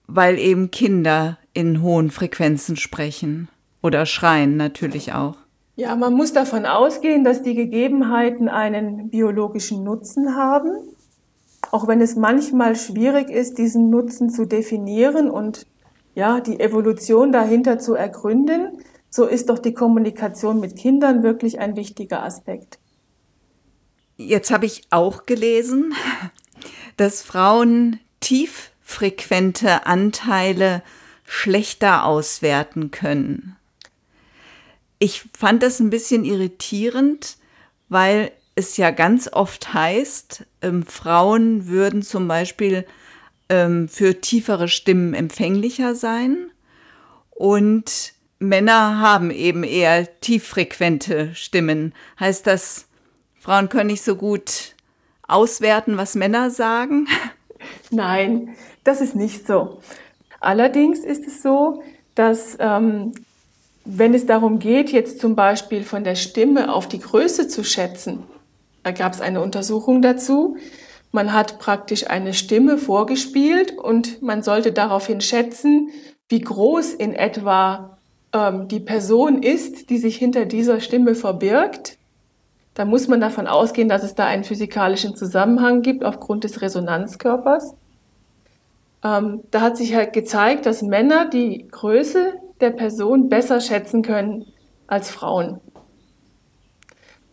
weil 0.09 0.39
eben 0.39 0.71
Kinder 0.71 1.39
in 1.55 1.83
hohen 1.83 2.11
Frequenzen 2.11 2.77
sprechen 2.77 3.49
oder 3.81 4.07
schreien 4.07 4.57
natürlich 4.57 5.13
auch. 5.13 5.37
Ja, 5.77 5.95
man 5.95 6.15
muss 6.15 6.33
davon 6.33 6.67
ausgehen, 6.67 7.23
dass 7.23 7.43
die 7.43 7.55
Gegebenheiten 7.55 8.49
einen 8.49 9.09
biologischen 9.09 9.85
Nutzen 9.85 10.35
haben, 10.35 10.73
auch 11.71 11.87
wenn 11.87 12.01
es 12.01 12.17
manchmal 12.17 12.75
schwierig 12.75 13.31
ist, 13.31 13.59
diesen 13.59 13.89
Nutzen 13.89 14.31
zu 14.31 14.47
definieren 14.47 15.31
und 15.31 15.65
ja, 16.17 16.41
die 16.41 16.59
Evolution 16.59 17.31
dahinter 17.31 17.79
zu 17.79 17.95
ergründen, 17.95 18.81
so 19.11 19.27
ist 19.27 19.49
doch 19.49 19.59
die 19.59 19.75
Kommunikation 19.75 20.61
mit 20.61 20.77
Kindern 20.77 21.23
wirklich 21.23 21.59
ein 21.59 21.77
wichtiger 21.77 22.23
Aspekt. 22.23 22.79
Jetzt 24.17 24.51
habe 24.51 24.67
ich 24.67 24.83
auch 24.91 25.27
gelesen, 25.27 25.95
dass 26.97 27.23
Frauen 27.23 28.01
tieffrequente 28.21 29.87
Anteile 29.87 30.83
schlechter 31.25 32.05
auswerten 32.05 32.91
können. 32.91 33.57
Ich 34.99 35.23
fand 35.37 35.63
das 35.63 35.79
ein 35.79 35.91
bisschen 35.91 36.25
irritierend, 36.25 37.37
weil 37.89 38.33
es 38.57 38.77
ja 38.77 38.91
ganz 38.91 39.33
oft 39.33 39.73
heißt, 39.73 40.45
ähm, 40.63 40.85
Frauen 40.85 41.69
würden 41.69 42.03
zum 42.03 42.27
Beispiel 42.27 42.85
ähm, 43.49 43.89
für 43.89 44.21
tiefere 44.21 44.67
Stimmen 44.67 45.15
empfänglicher 45.15 45.95
sein 45.95 46.51
und 47.31 48.15
Männer 48.39 49.01
haben 49.01 49.31
eben 49.31 49.65
eher 49.65 50.21
tieffrequente 50.21 51.35
Stimmen. 51.35 51.93
Heißt 52.21 52.47
das, 52.47 52.87
Frauen 53.35 53.69
können 53.69 53.89
nicht 53.89 54.05
so 54.05 54.17
gut 54.17 54.75
auswerten, 55.27 55.97
was 55.97 56.15
Männer 56.15 56.51
sagen? 56.51 57.07
Nein, 57.91 58.55
das 58.85 59.01
ist 59.01 59.17
nicht 59.17 59.47
so. 59.47 59.81
Allerdings 60.41 61.01
ist 61.01 61.27
es 61.27 61.43
so, 61.43 61.83
dass 62.15 62.57
ähm, 62.61 63.13
wenn 63.85 64.15
es 64.15 64.27
darum 64.27 64.59
geht, 64.59 64.93
jetzt 64.93 65.19
zum 65.21 65.35
Beispiel 65.35 65.83
von 65.83 66.05
der 66.05 66.15
Stimme 66.15 66.73
auf 66.73 66.87
die 66.87 67.01
Größe 67.01 67.49
zu 67.49 67.65
schätzen, 67.65 68.25
da 68.83 68.93
gab 68.93 69.13
es 69.13 69.21
eine 69.21 69.41
Untersuchung 69.41 70.03
dazu. 70.03 70.57
Man 71.11 71.33
hat 71.33 71.59
praktisch 71.59 72.09
eine 72.09 72.35
Stimme 72.35 72.79
vorgespielt 72.79 73.77
und 73.77 74.23
man 74.23 74.43
sollte 74.43 74.73
daraufhin 74.73 75.21
schätzen, 75.21 75.91
wie 76.29 76.41
groß 76.41 76.95
in 76.95 77.15
etwa 77.15 77.98
ähm, 78.33 78.69
die 78.69 78.81
Person 78.81 79.43
ist, 79.43 79.91
die 79.91 79.99
sich 79.99 80.17
hinter 80.17 80.45
dieser 80.45 80.81
Stimme 80.81 81.15
verbirgt. 81.15 81.99
Da 82.75 82.85
muss 82.85 83.09
man 83.09 83.21
davon 83.21 83.47
ausgehen, 83.47 83.89
dass 83.89 84.05
es 84.05 84.15
da 84.15 84.27
einen 84.27 84.45
physikalischen 84.45 85.17
Zusammenhang 85.17 85.83
gibt 85.83 86.05
aufgrund 86.05 86.45
des 86.45 86.63
Resonanzkörpers. 86.63 87.75
Ähm, 89.05 89.41
da 89.51 89.61
hat 89.61 89.77
sich 89.77 89.95
halt 89.95 90.13
gezeigt, 90.13 90.67
dass 90.67 90.83
Männer 90.83 91.29
die 91.29 91.69
Größe 91.69 92.35
der 92.61 92.71
Person 92.71 93.29
besser 93.29 93.61
schätzen 93.61 94.03
können 94.03 94.47
als 94.87 95.11
Frauen. 95.11 95.61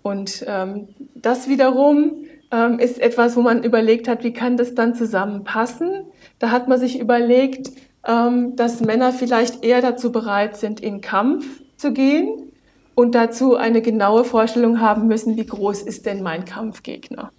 Und 0.01 0.45
ähm, 0.47 0.89
das 1.15 1.47
wiederum 1.47 2.25
ähm, 2.51 2.77
ist 2.79 2.99
etwas, 2.99 3.35
wo 3.35 3.41
man 3.41 3.63
überlegt 3.63 4.07
hat, 4.07 4.23
wie 4.23 4.33
kann 4.33 4.57
das 4.57 4.75
dann 4.75 4.93
zusammenpassen. 4.93 6.05
Da 6.37 6.51
hat 6.51 6.67
man 6.67 6.79
sich 6.79 6.99
überlegt, 6.99 7.71
ähm, 8.05 8.55
dass 8.55 8.81
Männer 8.81 9.11
vielleicht 9.11 9.63
eher 9.63 9.81
dazu 9.81 10.11
bereit 10.11 10.57
sind, 10.57 10.79
in 10.79 11.01
Kampf 11.01 11.45
zu 11.77 11.91
gehen 11.91 12.51
und 12.95 13.15
dazu 13.15 13.55
eine 13.55 13.81
genaue 13.81 14.23
Vorstellung 14.23 14.79
haben 14.79 15.07
müssen, 15.07 15.37
wie 15.37 15.45
groß 15.45 15.81
ist 15.81 16.05
denn 16.05 16.23
mein 16.23 16.45
Kampfgegner. 16.45 17.31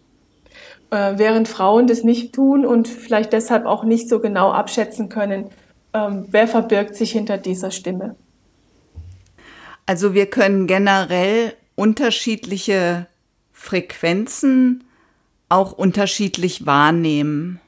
Äh, 0.91 1.15
während 1.17 1.49
Frauen 1.49 1.87
das 1.87 2.05
nicht 2.05 2.35
tun 2.35 2.65
und 2.65 2.89
vielleicht 2.89 3.33
deshalb 3.33 3.67
auch 3.67 3.85
nicht 3.85 4.09
so 4.09 4.21
genau 4.21 4.51
abschätzen 4.51 5.09
können, 5.09 5.51
ähm, 5.95 6.27
wer 6.31 6.47
verbirgt 6.47 6.95
sich 6.95 7.13
hinter 7.13 7.39
dieser 7.39 7.71
Stimme? 7.71 8.17
Also 9.87 10.15
wir 10.15 10.27
können 10.27 10.67
generell 10.67 11.55
unterschiedliche 11.75 13.07
Frequenzen 13.53 14.85
auch 15.49 15.73
unterschiedlich 15.73 16.67
wahrnehmen. 16.67 17.61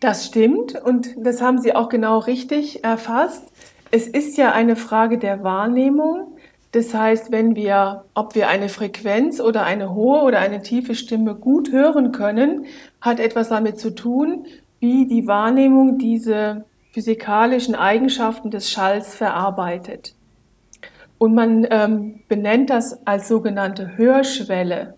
Das 0.00 0.26
stimmt 0.26 0.74
und 0.74 1.08
das 1.16 1.40
haben 1.40 1.58
Sie 1.58 1.74
auch 1.74 1.88
genau 1.88 2.18
richtig 2.18 2.84
erfasst. 2.84 3.50
Es 3.90 4.06
ist 4.06 4.36
ja 4.36 4.52
eine 4.52 4.76
Frage 4.76 5.18
der 5.18 5.42
Wahrnehmung. 5.42 6.36
Das 6.72 6.92
heißt, 6.92 7.32
wenn 7.32 7.56
wir, 7.56 8.04
ob 8.14 8.34
wir 8.34 8.48
eine 8.48 8.68
Frequenz 8.68 9.40
oder 9.40 9.64
eine 9.64 9.94
hohe 9.94 10.20
oder 10.22 10.40
eine 10.40 10.60
tiefe 10.60 10.94
Stimme 10.94 11.34
gut 11.34 11.72
hören 11.72 12.12
können, 12.12 12.66
hat 13.00 13.20
etwas 13.20 13.48
damit 13.48 13.78
zu 13.78 13.94
tun, 13.94 14.46
wie 14.80 15.06
die 15.06 15.26
Wahrnehmung 15.26 15.96
diese 15.96 16.66
physikalischen 16.92 17.74
Eigenschaften 17.74 18.50
des 18.50 18.70
Schalls 18.70 19.14
verarbeitet. 19.14 20.14
Und 21.18 21.34
man 21.34 21.66
ähm, 21.70 22.20
benennt 22.28 22.68
das 22.68 23.06
als 23.06 23.28
sogenannte 23.28 23.96
Hörschwelle. 23.96 24.96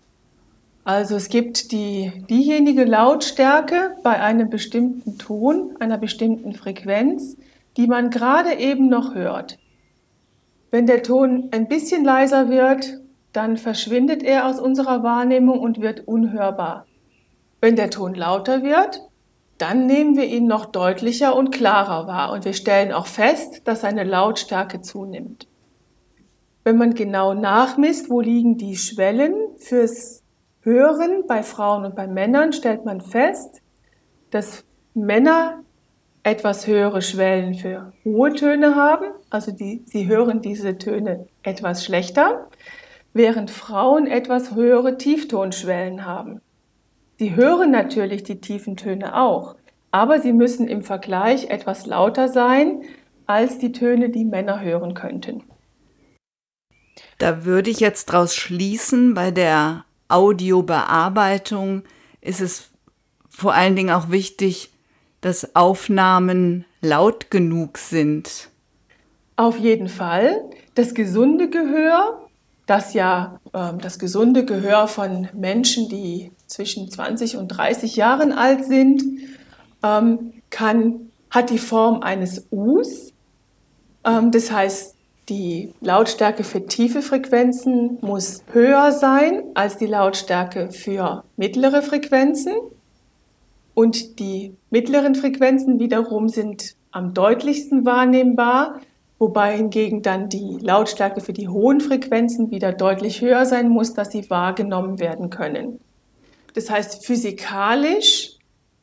Also 0.89 1.17
es 1.17 1.29
gibt 1.29 1.71
die, 1.71 2.11
diejenige 2.31 2.83
Lautstärke 2.83 3.95
bei 4.01 4.19
einem 4.19 4.49
bestimmten 4.49 5.19
Ton, 5.19 5.75
einer 5.79 5.99
bestimmten 5.99 6.53
Frequenz, 6.53 7.37
die 7.77 7.85
man 7.85 8.09
gerade 8.09 8.55
eben 8.55 8.89
noch 8.89 9.13
hört. 9.13 9.59
Wenn 10.71 10.87
der 10.87 11.03
Ton 11.03 11.49
ein 11.51 11.67
bisschen 11.67 12.03
leiser 12.03 12.49
wird, 12.49 13.01
dann 13.33 13.57
verschwindet 13.57 14.23
er 14.23 14.47
aus 14.47 14.59
unserer 14.59 15.03
Wahrnehmung 15.03 15.59
und 15.59 15.79
wird 15.79 16.07
unhörbar. 16.07 16.87
Wenn 17.61 17.75
der 17.75 17.91
Ton 17.91 18.15
lauter 18.15 18.63
wird, 18.63 19.07
dann 19.59 19.85
nehmen 19.85 20.17
wir 20.17 20.25
ihn 20.25 20.47
noch 20.47 20.65
deutlicher 20.65 21.35
und 21.35 21.51
klarer 21.51 22.07
wahr 22.07 22.31
und 22.31 22.45
wir 22.45 22.53
stellen 22.53 22.93
auch 22.93 23.05
fest, 23.05 23.61
dass 23.65 23.81
seine 23.81 24.05
Lautstärke 24.05 24.81
zunimmt. 24.81 25.47
Wenn 26.63 26.77
man 26.77 26.95
genau 26.95 27.35
nachmisst, 27.35 28.09
wo 28.09 28.21
liegen 28.21 28.57
die 28.57 28.75
Schwellen 28.75 29.35
fürs 29.59 30.23
Hören 30.69 31.23
bei 31.27 31.41
Frauen 31.41 31.83
und 31.83 31.95
bei 31.95 32.05
Männern, 32.05 32.53
stellt 32.53 32.85
man 32.85 33.01
fest, 33.01 33.63
dass 34.29 34.65
Männer 34.93 35.63
etwas 36.21 36.67
höhere 36.67 37.01
Schwellen 37.01 37.55
für 37.55 37.91
hohe 38.05 38.33
Töne 38.33 38.75
haben, 38.75 39.07
also 39.31 39.51
die, 39.51 39.81
sie 39.87 40.07
hören 40.07 40.43
diese 40.43 40.77
Töne 40.77 41.25
etwas 41.41 41.83
schlechter, 41.83 42.47
während 43.13 43.49
Frauen 43.49 44.05
etwas 44.05 44.53
höhere 44.53 44.97
Tieftonschwellen 44.97 46.05
haben. 46.05 46.39
Sie 47.17 47.35
hören 47.35 47.71
natürlich 47.71 48.21
die 48.21 48.39
tiefen 48.39 48.77
Töne 48.77 49.19
auch, 49.19 49.55
aber 49.89 50.19
sie 50.19 50.33
müssen 50.33 50.67
im 50.67 50.83
Vergleich 50.83 51.49
etwas 51.49 51.87
lauter 51.87 52.27
sein 52.27 52.83
als 53.25 53.57
die 53.57 53.71
Töne, 53.71 54.11
die 54.11 54.23
Männer 54.23 54.61
hören 54.61 54.93
könnten. 54.93 55.45
Da 57.17 57.43
würde 57.43 57.71
ich 57.71 57.79
jetzt 57.79 58.09
daraus 58.09 58.35
schließen, 58.35 59.15
bei 59.15 59.31
der 59.31 59.85
Audiobearbeitung 60.09 61.83
ist 62.21 62.41
es 62.41 62.69
vor 63.29 63.53
allen 63.53 63.75
Dingen 63.75 63.91
auch 63.91 64.09
wichtig, 64.09 64.71
dass 65.21 65.55
Aufnahmen 65.55 66.65
laut 66.81 67.31
genug 67.31 67.77
sind? 67.77 68.49
Auf 69.35 69.57
jeden 69.57 69.87
Fall. 69.87 70.43
Das 70.75 70.93
gesunde 70.93 71.49
Gehör, 71.49 72.27
das 72.65 72.93
ja 72.93 73.39
äh, 73.53 73.73
das 73.81 73.99
gesunde 73.99 74.43
Gehör 74.45 74.87
von 74.87 75.29
Menschen, 75.33 75.87
die 75.87 76.31
zwischen 76.47 76.89
20 76.89 77.37
und 77.37 77.47
30 77.47 77.95
Jahren 77.95 78.33
alt 78.33 78.65
sind, 78.65 79.03
ähm, 79.83 80.33
kann, 80.49 81.11
hat 81.29 81.49
die 81.51 81.57
Form 81.57 82.01
eines 82.01 82.47
Us. 82.51 83.13
Ähm, 84.03 84.31
das 84.31 84.51
heißt, 84.51 84.95
die 85.29 85.73
Lautstärke 85.81 86.43
für 86.43 86.65
tiefe 86.65 87.01
Frequenzen 87.01 87.97
muss 88.01 88.43
höher 88.51 88.91
sein 88.91 89.43
als 89.53 89.77
die 89.77 89.85
Lautstärke 89.85 90.71
für 90.71 91.23
mittlere 91.37 91.81
Frequenzen. 91.81 92.53
Und 93.73 94.19
die 94.19 94.55
mittleren 94.69 95.15
Frequenzen 95.15 95.79
wiederum 95.79 96.27
sind 96.27 96.75
am 96.91 97.13
deutlichsten 97.13 97.85
wahrnehmbar, 97.85 98.81
wobei 99.19 99.55
hingegen 99.55 100.01
dann 100.01 100.27
die 100.29 100.57
Lautstärke 100.59 101.21
für 101.21 101.33
die 101.33 101.47
hohen 101.47 101.79
Frequenzen 101.79 102.51
wieder 102.51 102.73
deutlich 102.73 103.21
höher 103.21 103.45
sein 103.45 103.69
muss, 103.69 103.93
dass 103.93 104.11
sie 104.11 104.29
wahrgenommen 104.29 104.99
werden 104.99 105.29
können. 105.29 105.79
Das 106.55 106.69
heißt, 106.69 107.05
physikalisch 107.05 108.37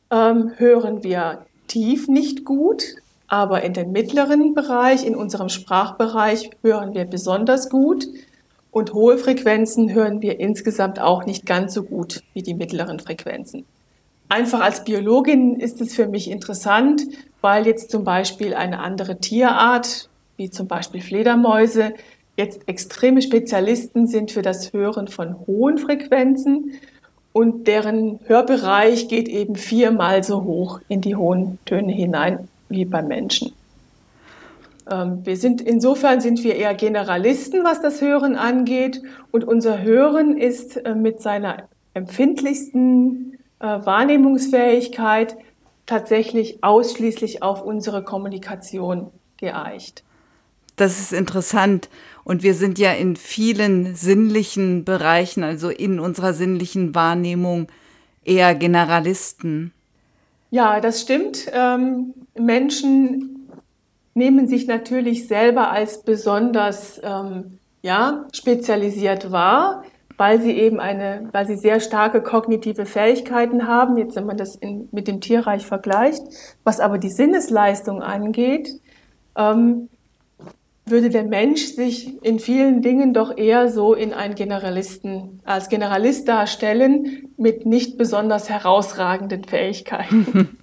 ähm, 0.09 0.51
hören 0.55 1.03
wir 1.03 1.45
tief 1.67 2.07
nicht 2.07 2.45
gut, 2.45 2.95
aber 3.27 3.63
in 3.63 3.73
dem 3.73 3.91
mittleren 3.91 4.53
Bereich, 4.53 5.05
in 5.05 5.15
unserem 5.15 5.49
Sprachbereich, 5.49 6.49
hören 6.63 6.93
wir 6.93 7.05
besonders 7.05 7.69
gut. 7.69 8.07
Und 8.71 8.93
hohe 8.93 9.17
Frequenzen 9.17 9.93
hören 9.93 10.21
wir 10.21 10.39
insgesamt 10.39 10.99
auch 10.99 11.25
nicht 11.25 11.45
ganz 11.45 11.73
so 11.73 11.83
gut 11.83 12.23
wie 12.33 12.41
die 12.41 12.53
mittleren 12.53 12.99
Frequenzen. 12.99 13.65
Einfach 14.29 14.61
als 14.61 14.83
Biologin 14.83 15.59
ist 15.59 15.81
es 15.81 15.95
für 15.95 16.07
mich 16.07 16.29
interessant, 16.29 17.01
weil 17.41 17.65
jetzt 17.65 17.91
zum 17.91 18.03
Beispiel 18.03 18.53
eine 18.53 18.79
andere 18.79 19.19
Tierart, 19.19 20.09
wie 20.35 20.49
zum 20.49 20.67
Beispiel 20.67 21.01
Fledermäuse, 21.01 21.93
jetzt 22.35 22.67
extreme 22.67 23.21
Spezialisten 23.21 24.07
sind 24.07 24.31
für 24.31 24.41
das 24.41 24.73
Hören 24.73 25.07
von 25.07 25.37
hohen 25.47 25.77
Frequenzen 25.77 26.73
und 27.33 27.67
deren 27.67 28.19
Hörbereich 28.25 29.07
geht 29.07 29.27
eben 29.27 29.55
viermal 29.55 30.23
so 30.23 30.43
hoch 30.43 30.81
in 30.87 31.01
die 31.01 31.15
hohen 31.15 31.57
Töne 31.65 31.93
hinein 31.93 32.47
wie 32.69 32.85
beim 32.85 33.07
Menschen. 33.07 33.53
Ähm, 34.89 35.25
wir 35.25 35.37
sind, 35.37 35.61
insofern 35.61 36.21
sind 36.21 36.43
wir 36.43 36.55
eher 36.55 36.73
Generalisten, 36.75 37.63
was 37.63 37.81
das 37.81 38.01
Hören 38.01 38.35
angeht. 38.35 39.01
Und 39.31 39.43
unser 39.43 39.81
Hören 39.81 40.37
ist 40.37 40.77
äh, 40.77 40.95
mit 40.95 41.21
seiner 41.21 41.67
empfindlichsten 41.93 43.37
äh, 43.59 43.65
Wahrnehmungsfähigkeit 43.65 45.37
tatsächlich 45.85 46.63
ausschließlich 46.63 47.43
auf 47.43 47.63
unsere 47.63 48.03
Kommunikation 48.03 49.11
geeicht. 49.37 50.03
Das 50.75 50.99
ist 50.99 51.13
interessant. 51.13 51.89
Und 52.23 52.43
wir 52.43 52.53
sind 52.53 52.77
ja 52.77 52.91
in 52.91 53.15
vielen 53.15 53.95
sinnlichen 53.95 54.83
Bereichen, 54.83 55.43
also 55.43 55.69
in 55.69 55.99
unserer 55.99 56.33
sinnlichen 56.33 56.93
Wahrnehmung, 56.93 57.67
eher 58.23 58.53
Generalisten. 58.53 59.73
Ja, 60.49 60.79
das 60.79 61.01
stimmt. 61.01 61.47
Ähm, 61.51 62.13
Menschen 62.37 63.49
nehmen 64.13 64.47
sich 64.47 64.67
natürlich 64.67 65.27
selber 65.27 65.71
als 65.71 66.03
besonders 66.03 66.99
ähm, 67.03 67.59
ja, 67.81 68.25
spezialisiert 68.33 69.31
wahr, 69.31 69.83
weil 70.17 70.41
sie 70.41 70.53
eben 70.53 70.79
eine, 70.79 71.29
weil 71.31 71.45
sie 71.45 71.55
sehr 71.55 71.79
starke 71.79 72.21
kognitive 72.21 72.85
Fähigkeiten 72.85 73.67
haben. 73.67 73.97
Jetzt, 73.97 74.15
wenn 74.15 74.25
man 74.25 74.37
das 74.37 74.55
in, 74.55 74.89
mit 74.91 75.07
dem 75.07 75.21
Tierreich 75.21 75.65
vergleicht, 75.65 76.23
was 76.63 76.79
aber 76.79 76.97
die 76.97 77.11
Sinnesleistung 77.11 78.01
angeht, 78.01 78.69
ähm, 79.35 79.89
würde 80.89 81.09
der 81.09 81.23
Mensch 81.23 81.65
sich 81.73 82.23
in 82.23 82.39
vielen 82.39 82.81
Dingen 82.81 83.13
doch 83.13 83.37
eher 83.37 83.69
so 83.69 83.93
in 83.93 84.13
einen 84.13 84.35
Generalisten, 84.35 85.41
als 85.43 85.69
Generalist 85.69 86.27
darstellen 86.27 87.29
mit 87.37 87.65
nicht 87.65 87.97
besonders 87.97 88.49
herausragenden 88.49 89.43
Fähigkeiten. 89.43 90.57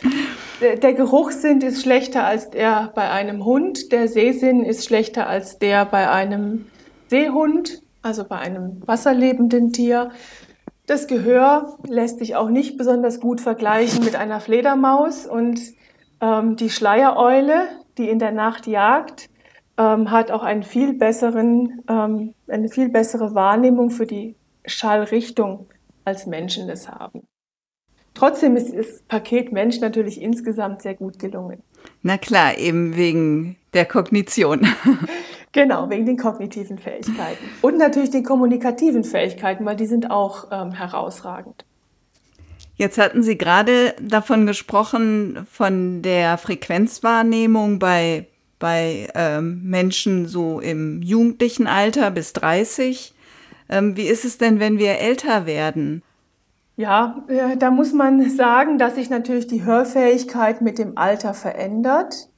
der, 0.60 0.76
der 0.76 0.92
Geruchssinn 0.94 1.60
ist 1.60 1.82
schlechter 1.82 2.24
als 2.24 2.50
der 2.50 2.92
bei 2.94 3.10
einem 3.10 3.44
Hund, 3.44 3.92
der 3.92 4.08
Sehsinn 4.08 4.64
ist 4.64 4.84
schlechter 4.84 5.26
als 5.26 5.58
der 5.58 5.84
bei 5.84 6.10
einem 6.10 6.66
Seehund, 7.08 7.82
also 8.02 8.24
bei 8.24 8.38
einem 8.38 8.82
wasserlebenden 8.86 9.72
Tier. 9.72 10.10
Das 10.86 11.06
Gehör 11.06 11.78
lässt 11.88 12.18
sich 12.18 12.36
auch 12.36 12.50
nicht 12.50 12.76
besonders 12.76 13.20
gut 13.20 13.40
vergleichen 13.40 14.04
mit 14.04 14.16
einer 14.16 14.40
Fledermaus 14.40 15.26
und 15.26 15.60
ähm, 16.20 16.56
die 16.56 16.70
Schleiereule, 16.70 17.68
die 17.96 18.08
in 18.08 18.18
der 18.18 18.32
Nacht 18.32 18.66
jagt, 18.66 19.30
ähm, 19.76 20.10
hat 20.10 20.30
auch 20.30 20.42
einen 20.42 20.62
viel 20.62 20.94
besseren, 20.94 21.82
ähm, 21.88 22.34
eine 22.48 22.68
viel 22.68 22.88
bessere 22.88 23.34
Wahrnehmung 23.34 23.90
für 23.90 24.06
die 24.06 24.36
Schallrichtung, 24.66 25.66
als 26.04 26.26
Menschen 26.26 26.68
es 26.68 26.88
haben. 26.88 27.26
Trotzdem 28.14 28.56
ist 28.56 28.72
das 28.72 29.02
Paket 29.08 29.52
Mensch 29.52 29.80
natürlich 29.80 30.20
insgesamt 30.20 30.82
sehr 30.82 30.94
gut 30.94 31.18
gelungen. 31.18 31.62
Na 32.02 32.16
klar, 32.16 32.56
eben 32.58 32.96
wegen 32.96 33.56
der 33.72 33.86
Kognition. 33.86 34.66
Genau, 35.54 35.88
wegen 35.88 36.04
den 36.04 36.16
kognitiven 36.16 36.78
Fähigkeiten. 36.78 37.44
Und 37.62 37.78
natürlich 37.78 38.10
den 38.10 38.24
kommunikativen 38.24 39.04
Fähigkeiten, 39.04 39.64
weil 39.64 39.76
die 39.76 39.86
sind 39.86 40.10
auch 40.10 40.48
ähm, 40.50 40.72
herausragend. 40.72 41.64
Jetzt 42.74 42.98
hatten 42.98 43.22
Sie 43.22 43.38
gerade 43.38 43.94
davon 44.00 44.46
gesprochen, 44.46 45.46
von 45.48 46.02
der 46.02 46.38
Frequenzwahrnehmung 46.38 47.78
bei 47.78 48.26
bei 48.58 49.08
ähm, 49.14 49.62
Menschen 49.64 50.26
so 50.26 50.60
im 50.60 51.02
jugendlichen 51.02 51.66
Alter 51.66 52.10
bis 52.10 52.32
30. 52.32 53.14
Ähm, 53.68 53.96
wie 53.96 54.06
ist 54.06 54.24
es 54.24 54.38
denn, 54.38 54.60
wenn 54.60 54.78
wir 54.78 54.98
älter 54.98 55.46
werden? 55.46 56.02
Ja, 56.76 57.24
äh, 57.28 57.56
da 57.56 57.70
muss 57.70 57.92
man 57.92 58.28
sagen, 58.30 58.78
dass 58.78 58.96
sich 58.96 59.08
natürlich 59.10 59.46
die 59.46 59.64
Hörfähigkeit 59.64 60.60
mit 60.60 60.78
dem 60.78 60.98
Alter 60.98 61.34
verändert. 61.34 62.28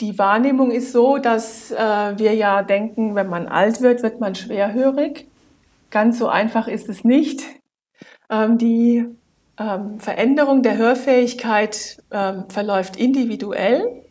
Die 0.00 0.18
Wahrnehmung 0.18 0.70
ist 0.70 0.92
so, 0.92 1.18
dass 1.18 1.70
äh, 1.70 1.76
wir 2.18 2.34
ja 2.34 2.62
denken, 2.62 3.14
wenn 3.14 3.28
man 3.28 3.46
alt 3.46 3.80
wird, 3.80 4.02
wird 4.02 4.20
man 4.20 4.34
schwerhörig. 4.34 5.26
Ganz 5.90 6.18
so 6.18 6.28
einfach 6.28 6.68
ist 6.68 6.88
es 6.88 7.04
nicht. 7.04 7.42
Ähm, 8.28 8.58
die 8.58 9.06
ähm, 9.58 10.00
Veränderung 10.00 10.62
der 10.62 10.76
Hörfähigkeit 10.76 12.02
ähm, 12.10 12.44
verläuft 12.48 12.96
individuell 12.96 14.02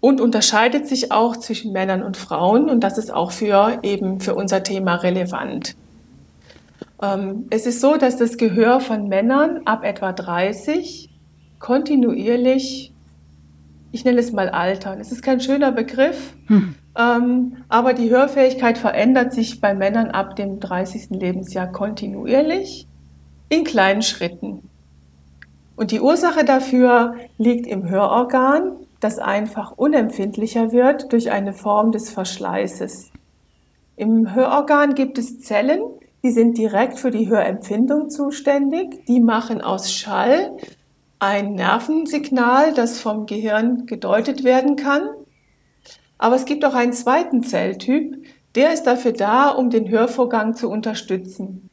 und 0.00 0.20
unterscheidet 0.20 0.86
sich 0.86 1.10
auch 1.10 1.36
zwischen 1.36 1.72
Männern 1.72 2.02
und 2.02 2.16
Frauen 2.16 2.68
und 2.68 2.80
das 2.80 2.98
ist 2.98 3.12
auch 3.12 3.32
für 3.32 3.80
eben 3.82 4.20
für 4.20 4.34
unser 4.34 4.62
Thema 4.62 4.96
relevant. 4.96 5.74
Ähm, 7.02 7.46
es 7.50 7.66
ist 7.66 7.80
so, 7.80 7.96
dass 7.96 8.16
das 8.16 8.36
Gehör 8.36 8.80
von 8.80 9.08
Männern 9.08 9.62
ab 9.64 9.84
etwa 9.84 10.12
30 10.12 11.10
kontinuierlich, 11.58 12.92
ich 13.90 14.04
nenne 14.04 14.20
es 14.20 14.32
mal 14.32 14.48
altern. 14.48 15.00
Es 15.00 15.10
ist 15.10 15.22
kein 15.22 15.40
schöner 15.40 15.72
Begriff, 15.72 16.34
hm. 16.46 16.74
ähm, 16.96 17.56
aber 17.68 17.94
die 17.94 18.10
Hörfähigkeit 18.10 18.78
verändert 18.78 19.32
sich 19.32 19.60
bei 19.60 19.74
Männern 19.74 20.10
ab 20.10 20.36
dem 20.36 20.60
30. 20.60 21.10
Lebensjahr 21.10 21.70
kontinuierlich 21.72 22.86
in 23.48 23.64
kleinen 23.64 24.02
Schritten. 24.02 24.62
Und 25.74 25.90
die 25.92 26.00
Ursache 26.00 26.44
dafür 26.44 27.14
liegt 27.38 27.66
im 27.66 27.88
Hörorgan, 27.88 28.72
das 29.00 29.18
einfach 29.18 29.72
unempfindlicher 29.72 30.72
wird 30.72 31.12
durch 31.12 31.30
eine 31.30 31.52
Form 31.52 31.92
des 31.92 32.10
Verschleißes. 32.10 33.12
Im 33.96 34.34
Hörorgan 34.34 34.94
gibt 34.94 35.18
es 35.18 35.40
Zellen, 35.40 35.82
die 36.22 36.30
sind 36.30 36.58
direkt 36.58 36.98
für 36.98 37.10
die 37.10 37.28
Hörempfindung 37.28 38.10
zuständig. 38.10 39.04
Die 39.06 39.20
machen 39.20 39.60
aus 39.60 39.92
Schall 39.92 40.56
ein 41.20 41.54
Nervensignal, 41.54 42.74
das 42.74 43.00
vom 43.00 43.26
Gehirn 43.26 43.86
gedeutet 43.86 44.44
werden 44.44 44.76
kann. 44.76 45.08
Aber 46.16 46.36
es 46.36 46.44
gibt 46.44 46.64
auch 46.64 46.74
einen 46.74 46.92
zweiten 46.92 47.42
Zelltyp, 47.42 48.24
der 48.54 48.72
ist 48.72 48.84
dafür 48.84 49.12
da, 49.12 49.50
um 49.50 49.70
den 49.70 49.88
Hörvorgang 49.88 50.54
zu 50.54 50.68
unterstützen. 50.68 51.70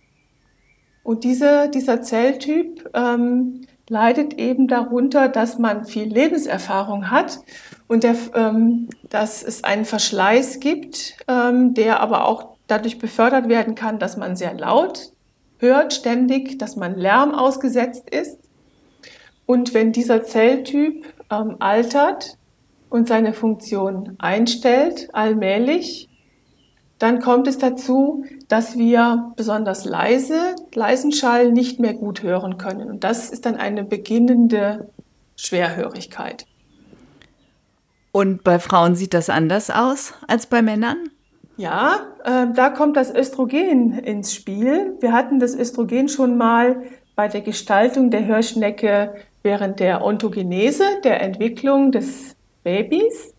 Und 1.03 1.23
diese, 1.23 1.69
dieser 1.69 2.01
Zelltyp 2.01 2.89
ähm, 2.93 3.61
leidet 3.89 4.33
eben 4.33 4.67
darunter, 4.67 5.27
dass 5.29 5.59
man 5.59 5.85
viel 5.85 6.11
Lebenserfahrung 6.11 7.11
hat 7.11 7.39
und 7.87 8.03
der, 8.03 8.15
ähm, 8.33 8.89
dass 9.09 9.43
es 9.43 9.63
einen 9.63 9.85
Verschleiß 9.85 10.59
gibt, 10.59 11.17
ähm, 11.27 11.73
der 11.73 11.99
aber 11.99 12.27
auch 12.27 12.55
dadurch 12.67 12.97
befördert 12.97 13.47
werden 13.47 13.75
kann, 13.75 13.99
dass 13.99 14.17
man 14.17 14.35
sehr 14.35 14.53
laut 14.53 15.11
hört, 15.59 15.93
ständig, 15.93 16.57
dass 16.57 16.75
man 16.75 16.95
Lärm 16.95 17.33
ausgesetzt 17.33 18.09
ist. 18.09 18.39
Und 19.45 19.73
wenn 19.73 19.91
dieser 19.91 20.23
Zelltyp 20.23 21.05
ähm, 21.31 21.57
altert 21.59 22.37
und 22.89 23.07
seine 23.07 23.33
Funktion 23.33 24.15
einstellt, 24.17 25.09
allmählich, 25.13 26.09
dann 26.99 27.19
kommt 27.19 27.47
es 27.47 27.57
dazu, 27.57 28.25
dass 28.47 28.77
wir 28.77 29.33
besonders 29.35 29.85
leise, 29.85 30.55
leisen 30.73 31.11
Schall 31.11 31.51
nicht 31.51 31.79
mehr 31.79 31.93
gut 31.93 32.23
hören 32.23 32.57
können. 32.57 32.89
Und 32.89 33.03
das 33.03 33.29
ist 33.29 33.45
dann 33.45 33.55
eine 33.55 33.83
beginnende 33.83 34.89
Schwerhörigkeit. 35.35 36.45
Und 38.11 38.45
bei 38.45 38.59
Frauen 38.59 38.95
sieht 38.95 39.13
das 39.13 39.29
anders 39.29 39.69
aus 39.69 40.13
als 40.27 40.47
bei 40.47 40.61
Männern? 40.61 41.09
Ja, 41.57 41.99
äh, 42.23 42.47
da 42.53 42.69
kommt 42.69 42.95
das 42.95 43.13
Östrogen 43.13 43.99
ins 43.99 44.33
Spiel. 44.33 44.95
Wir 45.01 45.11
hatten 45.11 45.39
das 45.39 45.55
Östrogen 45.55 46.07
schon 46.07 46.37
mal 46.37 46.83
bei 47.15 47.27
der 47.27 47.41
Gestaltung 47.41 48.11
der 48.11 48.25
Hörschnecke 48.25 49.15
während 49.43 49.79
der 49.79 50.03
Ontogenese, 50.03 50.83
der 51.03 51.21
Entwicklung 51.21 51.91
des 51.91 52.35
Babys. 52.63 53.34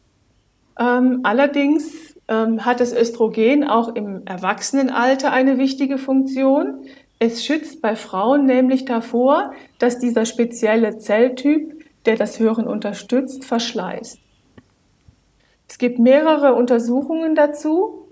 Ähm, 0.78 1.20
allerdings 1.22 2.16
ähm, 2.28 2.64
hat 2.64 2.80
das 2.80 2.92
Östrogen 2.92 3.64
auch 3.64 3.94
im 3.94 4.26
Erwachsenenalter 4.26 5.32
eine 5.32 5.58
wichtige 5.58 5.98
Funktion. 5.98 6.84
Es 7.18 7.44
schützt 7.44 7.80
bei 7.80 7.96
Frauen 7.96 8.44
nämlich 8.44 8.84
davor, 8.84 9.52
dass 9.78 9.98
dieser 9.98 10.26
spezielle 10.26 10.98
Zelltyp, 10.98 11.84
der 12.04 12.16
das 12.16 12.38
Hören 12.38 12.66
unterstützt, 12.66 13.44
verschleißt. 13.44 14.18
Es 15.68 15.78
gibt 15.78 15.98
mehrere 15.98 16.54
Untersuchungen 16.54 17.34
dazu, 17.34 18.08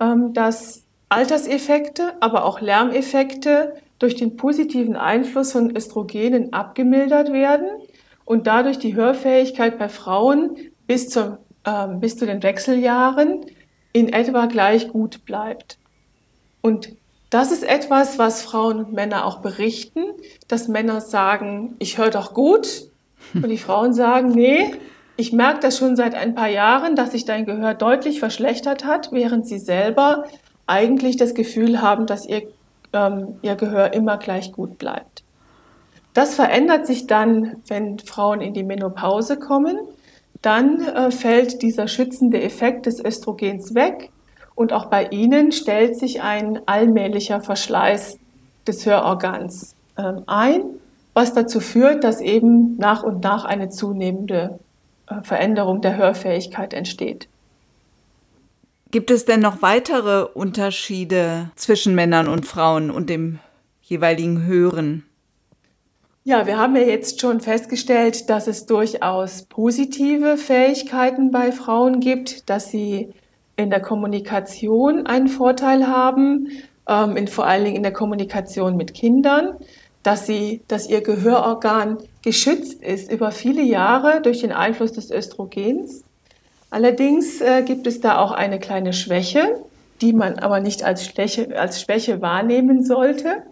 ähm, 0.00 0.32
dass 0.32 0.84
Alterseffekte, 1.08 2.14
aber 2.20 2.44
auch 2.44 2.60
Lärmeffekte 2.60 3.74
durch 3.98 4.16
den 4.16 4.36
positiven 4.36 4.96
Einfluss 4.96 5.52
von 5.52 5.74
Östrogenen 5.74 6.52
abgemildert 6.52 7.32
werden 7.32 7.68
und 8.24 8.46
dadurch 8.46 8.78
die 8.78 8.96
Hörfähigkeit 8.96 9.78
bei 9.78 9.88
Frauen 9.88 10.56
bis, 10.86 11.08
zum, 11.08 11.38
äh, 11.64 11.86
bis 11.88 12.16
zu 12.16 12.26
den 12.26 12.42
Wechseljahren 12.42 13.46
in 13.92 14.12
etwa 14.12 14.46
gleich 14.46 14.88
gut 14.88 15.24
bleibt. 15.24 15.78
Und 16.60 16.92
das 17.30 17.50
ist 17.50 17.64
etwas, 17.64 18.18
was 18.18 18.42
Frauen 18.42 18.78
und 18.78 18.92
Männer 18.92 19.24
auch 19.24 19.38
berichten, 19.38 20.04
dass 20.48 20.68
Männer 20.68 21.00
sagen, 21.00 21.76
ich 21.78 21.98
höre 21.98 22.10
doch 22.10 22.34
gut. 22.34 22.88
Und 23.34 23.48
die 23.48 23.58
Frauen 23.58 23.92
sagen, 23.92 24.28
nee, 24.28 24.72
ich 25.16 25.32
merke 25.32 25.60
das 25.60 25.78
schon 25.78 25.96
seit 25.96 26.14
ein 26.14 26.34
paar 26.34 26.48
Jahren, 26.48 26.94
dass 26.94 27.12
sich 27.12 27.24
dein 27.24 27.46
Gehör 27.46 27.74
deutlich 27.74 28.20
verschlechtert 28.20 28.84
hat, 28.84 29.10
während 29.12 29.46
sie 29.46 29.58
selber 29.58 30.24
eigentlich 30.66 31.16
das 31.16 31.34
Gefühl 31.34 31.80
haben, 31.80 32.06
dass 32.06 32.26
ihr 32.26 32.42
ähm, 32.92 33.38
ihr 33.42 33.54
Gehör 33.56 33.92
immer 33.92 34.16
gleich 34.16 34.52
gut 34.52 34.78
bleibt. 34.78 35.22
Das 36.14 36.34
verändert 36.34 36.86
sich 36.86 37.06
dann, 37.06 37.62
wenn 37.68 37.98
Frauen 37.98 38.40
in 38.40 38.54
die 38.54 38.62
Menopause 38.62 39.38
kommen. 39.38 39.78
Dann 40.46 40.80
äh, 40.80 41.10
fällt 41.10 41.60
dieser 41.62 41.88
schützende 41.88 42.40
Effekt 42.40 42.86
des 42.86 43.04
Östrogens 43.04 43.74
weg 43.74 44.12
und 44.54 44.72
auch 44.72 44.86
bei 44.86 45.08
ihnen 45.08 45.50
stellt 45.50 45.98
sich 45.98 46.22
ein 46.22 46.60
allmählicher 46.66 47.40
Verschleiß 47.40 48.20
des 48.64 48.86
Hörorgans 48.86 49.74
äh, 49.96 50.12
ein, 50.28 50.62
was 51.14 51.34
dazu 51.34 51.58
führt, 51.58 52.04
dass 52.04 52.20
eben 52.20 52.76
nach 52.76 53.02
und 53.02 53.24
nach 53.24 53.44
eine 53.44 53.70
zunehmende 53.70 54.60
äh, 55.08 55.20
Veränderung 55.22 55.80
der 55.80 55.96
Hörfähigkeit 55.96 56.74
entsteht. 56.74 57.26
Gibt 58.92 59.10
es 59.10 59.24
denn 59.24 59.40
noch 59.40 59.62
weitere 59.62 60.26
Unterschiede 60.32 61.50
zwischen 61.56 61.96
Männern 61.96 62.28
und 62.28 62.46
Frauen 62.46 62.92
und 62.92 63.10
dem 63.10 63.40
jeweiligen 63.82 64.44
Hören? 64.44 65.02
Ja, 66.28 66.44
wir 66.44 66.58
haben 66.58 66.74
ja 66.74 66.82
jetzt 66.82 67.20
schon 67.20 67.40
festgestellt, 67.40 68.28
dass 68.28 68.48
es 68.48 68.66
durchaus 68.66 69.44
positive 69.44 70.36
Fähigkeiten 70.36 71.30
bei 71.30 71.52
Frauen 71.52 72.00
gibt, 72.00 72.50
dass 72.50 72.72
sie 72.72 73.10
in 73.54 73.70
der 73.70 73.78
Kommunikation 73.78 75.06
einen 75.06 75.28
Vorteil 75.28 75.86
haben, 75.86 76.48
ähm, 76.88 77.16
in, 77.16 77.28
vor 77.28 77.46
allen 77.46 77.64
Dingen 77.64 77.76
in 77.76 77.84
der 77.84 77.92
Kommunikation 77.92 78.76
mit 78.76 78.92
Kindern, 78.92 79.54
dass, 80.02 80.26
sie, 80.26 80.62
dass 80.66 80.88
ihr 80.88 81.00
Gehörorgan 81.00 81.98
geschützt 82.24 82.82
ist 82.82 83.12
über 83.12 83.30
viele 83.30 83.62
Jahre 83.62 84.20
durch 84.20 84.40
den 84.40 84.50
Einfluss 84.50 84.90
des 84.90 85.12
Östrogens 85.12 86.02
Allerdings 86.70 87.40
äh, 87.40 87.62
gibt 87.62 87.86
es 87.86 88.00
da 88.00 88.18
auch 88.18 88.32
eine 88.32 88.58
kleine 88.58 88.92
Schwäche, 88.92 89.62
die 90.00 90.12
man 90.12 90.40
aber 90.40 90.58
nicht 90.58 90.82
als 90.82 91.06
Schwäche, 91.06 91.56
als 91.56 91.80
Schwäche 91.80 92.20
wahrnehmen 92.20 92.84
sollte. 92.84 93.44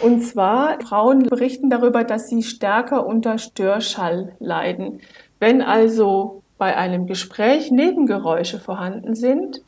Und 0.00 0.22
zwar, 0.22 0.80
Frauen 0.80 1.24
berichten 1.24 1.70
darüber, 1.70 2.04
dass 2.04 2.28
sie 2.28 2.42
stärker 2.42 3.06
unter 3.06 3.38
Störschall 3.38 4.34
leiden. 4.38 5.00
Wenn 5.40 5.62
also 5.62 6.42
bei 6.58 6.76
einem 6.76 7.06
Gespräch 7.06 7.70
Nebengeräusche 7.70 8.58
vorhanden 8.58 9.14
sind, 9.14 9.62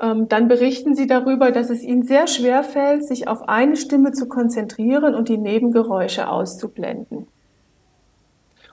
ähm, 0.00 0.28
dann 0.28 0.48
berichten 0.48 0.94
sie 0.94 1.06
darüber, 1.06 1.50
dass 1.50 1.70
es 1.70 1.82
ihnen 1.82 2.02
sehr 2.02 2.26
schwer 2.26 2.62
fällt, 2.62 3.06
sich 3.06 3.28
auf 3.28 3.48
eine 3.48 3.76
Stimme 3.76 4.12
zu 4.12 4.28
konzentrieren 4.28 5.14
und 5.14 5.28
die 5.28 5.38
Nebengeräusche 5.38 6.28
auszublenden. 6.28 7.26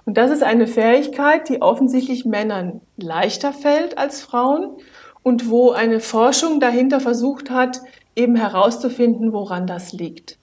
Und 0.05 0.17
das 0.17 0.31
ist 0.31 0.41
eine 0.41 0.67
Fähigkeit, 0.67 1.49
die 1.49 1.61
offensichtlich 1.61 2.23
Männern 2.23 2.79
leichter 2.95 3.51
fällt 3.51 3.97
als 3.97 4.21
Frauen 4.21 4.77
und 5.21 5.49
wo 5.49 5.71
eine 5.71 5.99
Forschung 5.99 6.61
dahinter 6.61 7.01
versucht 7.01 7.49
hat, 7.49 7.81
eben 8.15 8.37
herauszufinden, 8.37 9.33
woran 9.33 9.67
das 9.67 9.91
liegt. 9.91 10.36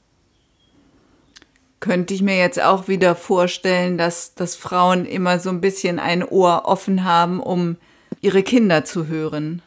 Könnte 1.85 2.15
ich 2.15 2.23
mir 2.23 2.39
jetzt 2.39 2.63
auch 2.63 2.89
wieder 2.89 3.15
vorstellen, 3.15 3.99
dass, 3.99 4.35
dass 4.35 4.57
Frauen 4.57 5.05
immer 5.05 5.39
so 5.39 5.51
ein 5.51 5.61
bisschen 5.61 5.99
ein 5.99 6.25
Ohr 6.25 6.63
offen 6.65 7.05
haben, 7.05 7.41
um 7.41 7.77
ihre 8.23 8.43
Kinder 8.43 8.87
zu 8.87 9.07
hören. 9.07 9.61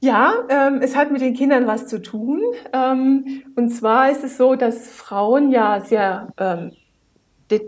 Ja, 0.00 0.34
ähm, 0.50 0.80
es 0.82 0.94
hat 0.94 1.10
mit 1.10 1.22
den 1.22 1.32
Kindern 1.32 1.66
was 1.66 1.86
zu 1.86 2.02
tun. 2.02 2.42
Ähm, 2.74 3.44
und 3.56 3.70
zwar 3.70 4.10
ist 4.10 4.22
es 4.22 4.36
so, 4.36 4.56
dass 4.56 4.90
Frauen 4.90 5.52
ja 5.52 5.80
sehr 5.80 6.28
ähm, 6.36 6.72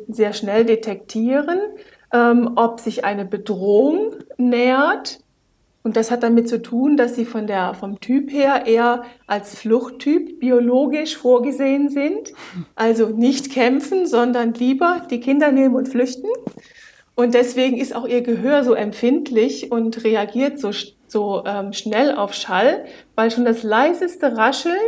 sehr 0.08 0.34
schnell 0.34 0.66
detektieren, 0.66 1.58
ähm, 2.12 2.52
ob 2.56 2.80
sich 2.80 3.06
eine 3.06 3.24
Bedrohung 3.24 4.14
nähert. 4.36 5.20
Und 5.84 5.96
das 5.96 6.10
hat 6.12 6.22
damit 6.22 6.48
zu 6.48 6.62
tun, 6.62 6.96
dass 6.96 7.16
sie 7.16 7.24
von 7.24 7.46
der, 7.46 7.74
vom 7.74 8.00
Typ 8.00 8.30
her 8.32 8.66
eher 8.66 9.02
als 9.26 9.58
Fluchttyp 9.58 10.38
biologisch 10.38 11.16
vorgesehen 11.16 11.88
sind. 11.88 12.32
Also 12.76 13.08
nicht 13.08 13.50
kämpfen, 13.50 14.06
sondern 14.06 14.54
lieber 14.54 15.02
die 15.10 15.20
Kinder 15.20 15.50
nehmen 15.50 15.74
und 15.74 15.88
flüchten. 15.88 16.28
Und 17.14 17.34
deswegen 17.34 17.78
ist 17.78 17.94
auch 17.94 18.06
ihr 18.06 18.22
Gehör 18.22 18.64
so 18.64 18.74
empfindlich 18.74 19.72
und 19.72 20.04
reagiert 20.04 20.60
so, 20.60 20.70
so 21.08 21.42
ähm, 21.44 21.72
schnell 21.72 22.14
auf 22.14 22.32
Schall, 22.32 22.84
weil 23.16 23.30
schon 23.30 23.44
das 23.44 23.62
leiseste 23.62 24.36
Rascheln 24.36 24.78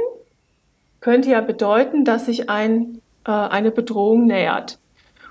könnte 1.01 1.31
ja 1.31 1.41
bedeuten, 1.43 2.05
dass 2.05 2.27
sich 2.27 2.49
ein, 2.49 3.03
äh, 3.27 3.31
eine 3.31 3.71
Bedrohung 3.71 4.27
nähert. 4.27 4.79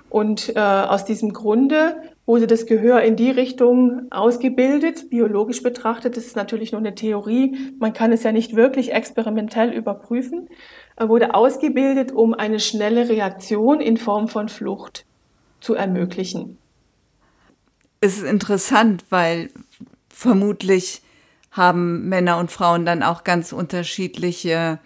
Und 0.08 0.54
äh, 0.54 0.60
aus 0.60 1.04
diesem 1.04 1.32
Grunde 1.32 1.96
wurde 2.26 2.46
das 2.46 2.66
Gehör 2.66 3.02
in 3.02 3.16
die 3.16 3.30
Richtung 3.30 4.10
ausgebildet. 4.10 5.10
Biologisch 5.10 5.62
betrachtet, 5.62 6.16
das 6.16 6.26
ist 6.26 6.36
natürlich 6.36 6.72
nur 6.72 6.80
eine 6.80 6.94
Theorie, 6.94 7.74
man 7.78 7.92
kann 7.92 8.12
es 8.12 8.22
ja 8.22 8.32
nicht 8.32 8.56
wirklich 8.56 8.92
experimentell 8.92 9.70
überprüfen, 9.72 10.48
äh, 10.96 11.08
wurde 11.08 11.34
ausgebildet, 11.34 12.12
um 12.12 12.34
eine 12.34 12.60
schnelle 12.60 13.08
Reaktion 13.08 13.80
in 13.80 13.96
Form 13.96 14.28
von 14.28 14.48
Flucht 14.48 15.04
zu 15.60 15.74
ermöglichen. 15.74 16.58
Es 18.00 18.18
ist 18.18 18.24
interessant, 18.24 19.04
weil 19.10 19.50
vermutlich 20.08 21.02
haben 21.50 22.08
Männer 22.08 22.38
und 22.38 22.50
Frauen 22.50 22.84
dann 22.84 23.02
auch 23.02 23.24
ganz 23.24 23.52
unterschiedliche 23.52 24.78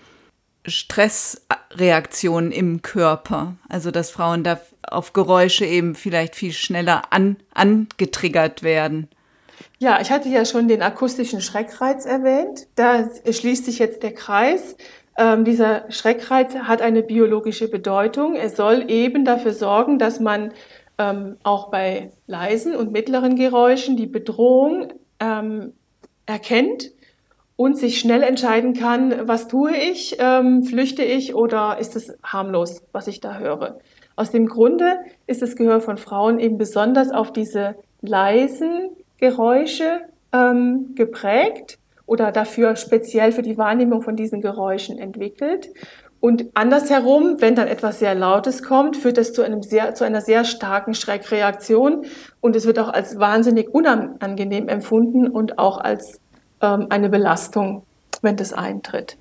Stressreaktionen 0.67 2.53
im 2.53 2.83
Körper. 2.83 3.57
Also 3.69 3.91
dass 3.91 4.11
Frauen 4.11 4.45
da 4.45 4.61
auf 4.91 5.13
Geräusche 5.13 5.65
eben 5.65 5.95
vielleicht 5.95 6.35
viel 6.35 6.53
schneller 6.53 7.03
an, 7.11 7.37
angetriggert 7.55 8.63
werden. 8.63 9.09
Ja, 9.79 10.01
ich 10.01 10.11
hatte 10.11 10.29
ja 10.29 10.45
schon 10.45 10.69
den 10.69 10.83
akustischen 10.83 11.41
Schreckreiz 11.41 12.05
erwähnt. 12.05 12.67
Da 12.75 13.09
schließt 13.31 13.65
sich 13.65 13.79
jetzt 13.79 14.03
der 14.03 14.13
Kreis. 14.13 14.77
Ähm, 15.17 15.45
dieser 15.45 15.91
Schreckreiz 15.91 16.55
hat 16.55 16.83
eine 16.83 17.03
biologische 17.03 17.69
Bedeutung. 17.69 18.35
Er 18.35 18.51
soll 18.51 18.91
eben 18.91 19.25
dafür 19.25 19.53
sorgen, 19.53 19.99
dass 19.99 20.21
man 20.21 20.53
ähm, 20.99 21.37
auch 21.43 21.71
bei 21.71 22.11
leisen 22.27 22.75
und 22.75 22.93
mittleren 22.93 23.37
Geräuschen 23.37 23.97
die 23.97 24.07
Bedrohung 24.07 24.93
ähm, 25.21 25.73
erkennt 26.27 26.91
und 27.57 27.77
sich 27.77 27.99
schnell 27.99 28.23
entscheiden 28.23 28.75
kann, 28.75 29.27
was 29.27 29.49
tue 29.49 29.77
ich, 29.77 30.17
ähm, 30.21 30.63
flüchte 30.63 31.03
ich 31.03 31.35
oder 31.35 31.79
ist 31.79 31.97
es 31.97 32.17
harmlos, 32.23 32.83
was 32.93 33.09
ich 33.09 33.21
da 33.21 33.39
höre. 33.39 33.81
Aus 34.19 34.33
dem 34.33 34.49
Grunde 34.49 34.99
ist 35.29 35.43
das 35.43 35.55
Gehör 35.55 35.81
von 35.81 35.97
Frauen 35.97 36.41
eben 36.41 36.59
besonders 36.59 37.13
auf 37.13 37.33
diese 37.33 37.77
leisen 38.01 38.91
Geräusche 39.19 40.01
ähm, 40.33 40.97
geprägt 40.97 41.79
oder 42.05 42.33
dafür 42.33 42.75
speziell 42.75 43.31
für 43.31 43.43
die 43.43 43.57
Wahrnehmung 43.57 44.03
von 44.03 44.17
diesen 44.17 44.41
Geräuschen 44.41 44.99
entwickelt. 44.99 45.69
Und 46.19 46.47
andersherum, 46.55 47.41
wenn 47.41 47.55
dann 47.55 47.69
etwas 47.69 48.01
sehr 48.01 48.17
Lautes 48.17 48.65
kommt, 48.65 48.97
führt 48.97 49.19
das 49.19 49.33
zu, 49.33 49.43
einem 49.43 49.63
sehr, 49.63 49.95
zu 49.95 50.03
einer 50.03 50.21
sehr 50.21 50.43
starken 50.43 50.95
Schreckreaktion 50.95 52.05
und 52.41 52.57
es 52.57 52.67
wird 52.67 52.81
auch 52.81 52.89
als 52.89 53.21
wahnsinnig 53.21 53.73
unangenehm 53.73 54.67
empfunden 54.67 55.29
und 55.29 55.61
auch 55.61 55.79
als 55.79 56.21
ähm, 56.61 56.89
eine 56.91 57.09
Belastung, 57.09 57.85
wenn 58.23 58.35
das 58.35 58.53
eintritt. 58.53 59.17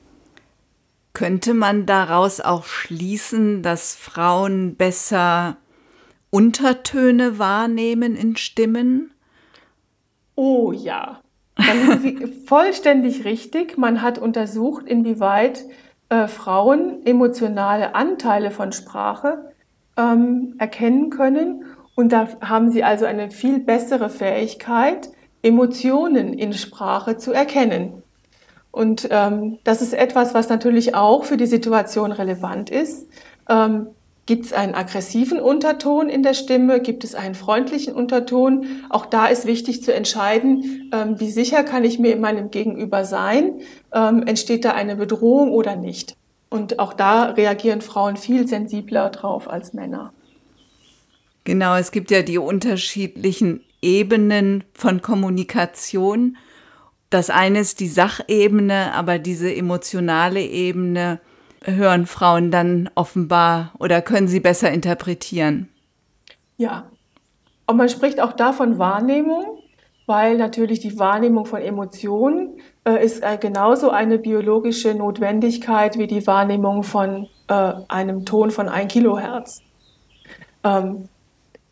Könnte 1.18 1.56
man 1.56 1.88
daraus 1.88 2.42
auch 2.42 2.66
schließen, 2.66 3.64
dass 3.64 3.96
Frauen 3.96 4.76
besser 4.76 5.58
Untertöne 6.30 7.40
wahrnehmen 7.40 8.16
in 8.16 8.36
Stimmen? 8.36 9.10
Oh 10.36 10.72
ja, 10.72 11.22
dann 11.56 12.00
sind 12.02 12.04
Sie 12.04 12.28
vollständig 12.46 13.26
richtig. 13.26 13.80
Man 13.80 14.04
hat 14.04 14.20
untersucht, 14.20 14.86
inwieweit 14.86 15.66
äh, 16.10 16.28
Frauen 16.28 17.04
emotionale 17.04 17.96
Anteile 17.96 18.52
von 18.52 18.72
Sprache 18.72 19.56
ähm, 19.98 20.54
erkennen 20.60 21.10
können. 21.10 21.66
Und 21.96 22.12
da 22.12 22.28
haben 22.42 22.70
sie 22.70 22.84
also 22.84 23.06
eine 23.06 23.32
viel 23.32 23.58
bessere 23.58 24.12
Fähigkeit, 24.12 25.10
Emotionen 25.42 26.36
in 26.36 26.54
Sprache 26.54 27.18
zu 27.18 27.32
erkennen. 27.34 28.04
Und 28.72 29.08
ähm, 29.12 29.60
das 29.64 29.82
ist 29.82 29.94
etwas, 29.94 30.34
was 30.34 30.50
natürlich 30.50 30.94
auch 30.96 31.24
für 31.24 31.38
die 31.38 31.48
Situation 31.48 32.12
relevant 32.12 32.70
ist. 32.70 33.08
Ähm, 33.50 33.88
Gibt 34.28 34.46
es 34.46 34.54
einen 34.54 34.76
aggressiven 34.76 35.40
Unterton 35.40 36.10
in 36.10 36.22
der 36.22 36.34
Stimme? 36.34 36.82
Gibt 36.82 37.06
es 37.06 37.16
einen 37.16 37.34
freundlichen 37.34 37.96
Unterton? 37.96 38.66
Auch 38.90 39.06
da 39.06 39.28
ist 39.28 39.46
wichtig 39.46 39.84
zu 39.84 39.94
entscheiden, 39.94 40.92
ähm, 40.94 41.18
wie 41.18 41.32
sicher 41.32 41.64
kann 41.64 41.86
ich 41.86 41.98
mir 41.98 42.12
in 42.12 42.20
meinem 42.20 42.52
Gegenüber 42.52 43.06
sein? 43.06 43.62
Ähm, 43.94 44.24
entsteht 44.28 44.66
da 44.66 44.72
eine 44.72 44.98
Bedrohung 44.98 45.52
oder 45.54 45.78
nicht? 45.78 46.18
Und 46.50 46.78
auch 46.78 46.92
da 46.92 47.24
reagieren 47.32 47.80
Frauen 47.80 48.18
viel 48.18 48.50
sensibler 48.50 49.10
drauf 49.12 49.50
als 49.50 49.74
Männer. 49.74 50.12
Genau, 51.46 51.78
es 51.78 51.92
gibt 51.92 52.12
ja 52.12 52.22
die 52.22 52.38
unterschiedlichen 52.38 53.62
Ebenen 53.82 54.66
von 54.74 55.02
Kommunikation. 55.02 56.36
Das 57.10 57.30
eine 57.30 57.60
ist 57.60 57.80
die 57.80 57.88
Sachebene, 57.88 58.94
aber 58.94 59.18
diese 59.18 59.54
emotionale 59.54 60.42
Ebene 60.42 61.20
hören 61.64 62.06
Frauen 62.06 62.52
dann 62.52 62.90
offenbar 62.96 63.72
oder 63.80 64.02
können 64.02 64.28
sie 64.28 64.40
besser 64.40 64.72
interpretieren? 64.72 65.70
Ja, 66.58 66.90
und 67.66 67.78
man 67.78 67.90
spricht 67.90 68.22
auch 68.22 68.34
da 68.34 68.54
von 68.54 68.80
Wahrnehmung, 68.80 69.60
weil 70.06 70.38
natürlich 70.38 70.80
die 70.80 70.98
Wahrnehmung 70.98 71.46
von 71.46 71.62
Emotionen 71.62 72.62
äh, 72.86 73.04
ist 73.04 73.22
äh, 73.24 73.38
genauso 73.38 73.90
eine 73.90 74.18
biologische 74.18 74.94
Notwendigkeit 74.94 75.98
wie 75.98 76.08
die 76.08 76.26
Wahrnehmung 76.26 76.84
von 76.84 77.28
äh, 77.50 77.74
einem 77.90 78.26
Ton 78.26 78.52
von 78.52 78.70
1 78.70 78.92
Kilohertz. 78.92 79.62
Ähm, 80.64 81.10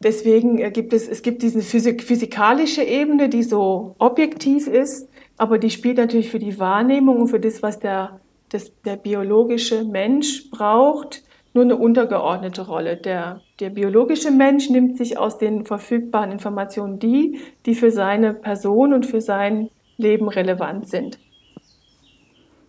deswegen 0.04 0.60
äh, 0.60 0.70
gibt 0.72 0.92
es, 0.92 1.08
es 1.08 1.22
gibt 1.22 1.42
diese 1.42 1.62
physik 1.62 2.04
physikalische 2.04 2.84
Ebene, 2.84 3.30
die 3.30 3.44
so 3.44 3.96
objektiv 4.00 4.68
ist, 4.68 5.08
aber 5.38 5.58
die 5.58 5.70
spielt 5.70 5.98
natürlich 5.98 6.30
für 6.30 6.40
die 6.40 6.60
Wahrnehmung 6.60 7.22
und 7.22 7.28
für 7.28 7.40
das, 7.40 7.62
was 7.62 7.80
der 7.80 8.20
das, 8.50 8.72
der 8.84 8.96
biologische 8.96 9.84
Mensch 9.84 10.50
braucht 10.50 11.24
nur 11.54 11.64
eine 11.64 11.78
untergeordnete 11.78 12.68
Rolle. 12.68 12.98
Der, 12.98 13.42
der 13.60 13.70
biologische 13.70 14.32
Mensch 14.32 14.70
nimmt 14.70 14.98
sich 14.98 15.18
aus 15.18 15.38
den 15.38 15.66
verfügbaren 15.66 16.32
Informationen 16.32 17.00
die, 17.00 17.40
die 17.66 17.76
für 17.76 17.92
seine 17.92 18.34
Person 18.34 18.94
und 18.94 19.06
für 19.06 19.22
sein 19.22 19.70
Leben 19.98 20.28
relevant 20.28 20.90
sind. 20.90 21.18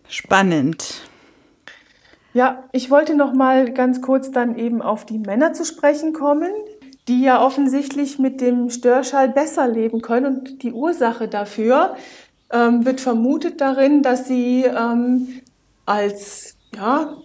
Spannend. 0.07 1.01
Ja, 2.33 2.63
ich 2.71 2.89
wollte 2.89 3.15
noch 3.15 3.33
mal 3.33 3.73
ganz 3.73 4.01
kurz 4.01 4.31
dann 4.31 4.57
eben 4.57 4.81
auf 4.81 5.05
die 5.05 5.19
Männer 5.19 5.53
zu 5.53 5.65
sprechen 5.65 6.13
kommen, 6.13 6.51
die 7.09 7.23
ja 7.23 7.45
offensichtlich 7.45 8.19
mit 8.19 8.39
dem 8.39 8.69
Störschall 8.69 9.29
besser 9.29 9.67
leben 9.67 10.01
können. 10.01 10.37
Und 10.37 10.63
die 10.63 10.71
Ursache 10.71 11.27
dafür 11.27 11.95
ähm, 12.51 12.85
wird 12.85 13.01
vermutet 13.01 13.61
darin, 13.61 14.01
dass 14.01 14.27
sie 14.27 14.63
ähm, 14.63 15.41
als, 15.85 16.55
ja, 16.75 17.17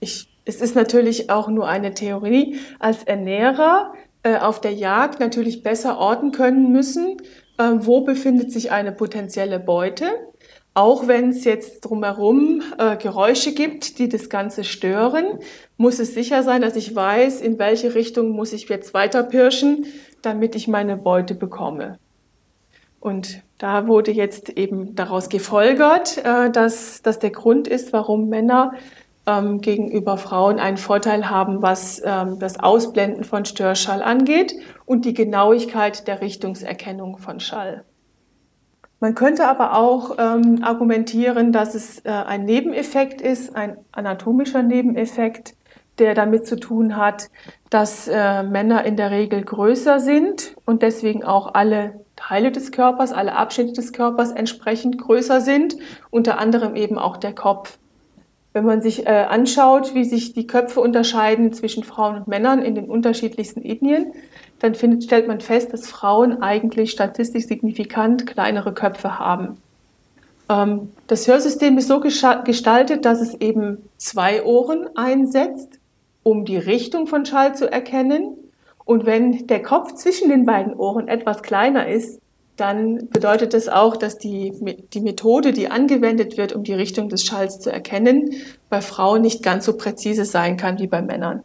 ich, 0.00 0.28
es 0.44 0.60
ist 0.60 0.74
natürlich 0.74 1.30
auch 1.30 1.48
nur 1.48 1.68
eine 1.68 1.94
Theorie, 1.94 2.58
als 2.78 3.04
Ernährer 3.04 3.92
äh, 4.22 4.36
auf 4.36 4.60
der 4.60 4.72
Jagd 4.72 5.20
natürlich 5.20 5.62
besser 5.62 5.98
orten 5.98 6.32
können 6.32 6.72
müssen, 6.72 7.16
äh, 7.58 7.70
wo 7.74 8.02
befindet 8.02 8.52
sich 8.52 8.70
eine 8.70 8.92
potenzielle 8.92 9.60
Beute. 9.60 10.06
Auch 10.72 11.08
wenn 11.08 11.30
es 11.30 11.44
jetzt 11.44 11.80
drumherum 11.80 12.62
äh, 12.78 12.96
Geräusche 12.96 13.54
gibt, 13.54 13.98
die 13.98 14.08
das 14.08 14.30
Ganze 14.30 14.62
stören, 14.64 15.40
muss 15.76 15.98
es 15.98 16.14
sicher 16.14 16.42
sein, 16.42 16.62
dass 16.62 16.76
ich 16.76 16.94
weiß, 16.94 17.40
in 17.40 17.58
welche 17.58 17.94
Richtung 17.94 18.30
muss 18.30 18.52
ich 18.52 18.68
jetzt 18.68 18.94
weiter 18.94 19.22
pirschen, 19.24 19.86
damit 20.22 20.54
ich 20.54 20.68
meine 20.68 20.96
Beute 20.96 21.34
bekomme. 21.34 21.98
Und 23.00 23.42
da 23.58 23.86
wurde 23.86 24.10
jetzt 24.10 24.50
eben 24.50 24.94
daraus 24.94 25.28
gefolgert, 25.28 26.18
äh, 26.18 26.50
dass 26.50 27.02
das 27.02 27.18
der 27.18 27.30
Grund 27.30 27.66
ist, 27.66 27.92
warum 27.92 28.28
Männer 28.28 28.72
ähm, 29.26 29.60
gegenüber 29.60 30.18
Frauen 30.18 30.58
einen 30.58 30.76
Vorteil 30.76 31.30
haben, 31.30 31.62
was 31.62 32.02
ähm, 32.04 32.38
das 32.38 32.60
Ausblenden 32.60 33.24
von 33.24 33.44
Störschall 33.46 34.02
angeht 34.02 34.54
und 34.84 35.04
die 35.04 35.14
Genauigkeit 35.14 36.06
der 36.06 36.20
Richtungserkennung 36.20 37.18
von 37.18 37.40
Schall. 37.40 37.84
Man 39.02 39.14
könnte 39.14 39.48
aber 39.48 39.78
auch 39.78 40.16
ähm, 40.18 40.58
argumentieren, 40.62 41.52
dass 41.52 41.74
es 41.74 42.00
äh, 42.04 42.10
ein 42.10 42.44
Nebeneffekt 42.44 43.22
ist, 43.22 43.56
ein 43.56 43.78
anatomischer 43.92 44.62
Nebeneffekt, 44.62 45.54
der 45.98 46.14
damit 46.14 46.46
zu 46.46 46.56
tun 46.56 46.96
hat, 46.96 47.30
dass 47.70 48.08
äh, 48.08 48.42
Männer 48.42 48.84
in 48.84 48.96
der 48.96 49.10
Regel 49.10 49.42
größer 49.42 50.00
sind 50.00 50.54
und 50.66 50.82
deswegen 50.82 51.24
auch 51.24 51.54
alle 51.54 52.04
Teile 52.20 52.52
des 52.52 52.70
Körpers, 52.70 53.12
alle 53.12 53.34
Abschnitte 53.34 53.72
des 53.72 53.92
Körpers 53.92 54.30
entsprechend 54.30 54.98
größer 54.98 55.40
sind, 55.40 55.76
unter 56.10 56.38
anderem 56.38 56.76
eben 56.76 56.98
auch 56.98 57.16
der 57.16 57.34
Kopf. 57.34 57.78
Wenn 58.52 58.64
man 58.64 58.82
sich 58.82 59.06
äh, 59.06 59.26
anschaut, 59.28 59.94
wie 59.94 60.04
sich 60.04 60.32
die 60.32 60.46
Köpfe 60.46 60.80
unterscheiden 60.80 61.52
zwischen 61.52 61.82
Frauen 61.82 62.16
und 62.16 62.28
Männern 62.28 62.60
in 62.62 62.74
den 62.74 62.90
unterschiedlichsten 62.90 63.64
Ethnien, 63.64 64.12
dann 64.58 64.74
findet, 64.74 65.04
stellt 65.04 65.28
man 65.28 65.40
fest, 65.40 65.72
dass 65.72 65.88
Frauen 65.88 66.42
eigentlich 66.42 66.90
statistisch 66.90 67.46
signifikant 67.46 68.26
kleinere 68.26 68.74
Köpfe 68.74 69.18
haben. 69.18 69.56
Ähm, 70.50 70.90
das 71.06 71.26
Hörsystem 71.26 71.78
ist 71.78 71.88
so 71.88 72.00
gestaltet, 72.00 73.04
dass 73.04 73.20
es 73.20 73.34
eben 73.40 73.88
zwei 73.96 74.44
Ohren 74.44 74.88
einsetzt, 74.94 75.78
um 76.22 76.44
die 76.44 76.58
Richtung 76.58 77.06
von 77.06 77.24
Schall 77.24 77.54
zu 77.54 77.70
erkennen 77.70 78.36
und 78.90 79.06
wenn 79.06 79.46
der 79.46 79.62
Kopf 79.62 79.94
zwischen 79.94 80.30
den 80.30 80.44
beiden 80.44 80.74
Ohren 80.74 81.06
etwas 81.06 81.44
kleiner 81.44 81.86
ist, 81.86 82.20
dann 82.56 83.08
bedeutet 83.10 83.54
das 83.54 83.68
auch, 83.68 83.96
dass 83.96 84.18
die, 84.18 84.52
die 84.92 85.00
Methode, 85.00 85.52
die 85.52 85.70
angewendet 85.70 86.36
wird, 86.36 86.52
um 86.52 86.64
die 86.64 86.74
Richtung 86.74 87.08
des 87.08 87.24
Schalls 87.24 87.60
zu 87.60 87.70
erkennen, 87.70 88.32
bei 88.68 88.80
Frauen 88.80 89.22
nicht 89.22 89.44
ganz 89.44 89.64
so 89.64 89.76
präzise 89.76 90.24
sein 90.24 90.56
kann 90.56 90.80
wie 90.80 90.88
bei 90.88 91.02
Männern. 91.02 91.44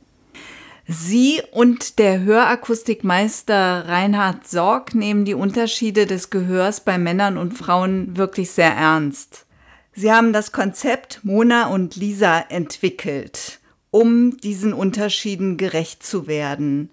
Sie 0.87 1.39
und 1.51 1.99
der 1.99 2.23
Hörakustikmeister 2.23 3.89
Reinhard 3.89 4.47
Sorg 4.47 4.95
nehmen 4.95 5.23
die 5.23 5.35
Unterschiede 5.35 6.07
des 6.07 6.31
Gehörs 6.31 6.81
bei 6.81 6.97
Männern 6.97 7.37
und 7.37 7.53
Frauen 7.53 8.17
wirklich 8.17 8.49
sehr 8.49 8.73
ernst. 8.73 9.45
Sie 9.93 10.11
haben 10.11 10.33
das 10.33 10.51
Konzept 10.51 11.19
Mona 11.21 11.67
und 11.67 11.95
Lisa 11.95 12.39
entwickelt, 12.49 13.59
um 13.91 14.35
diesen 14.37 14.73
Unterschieden 14.73 15.57
gerecht 15.57 16.01
zu 16.01 16.25
werden. 16.25 16.89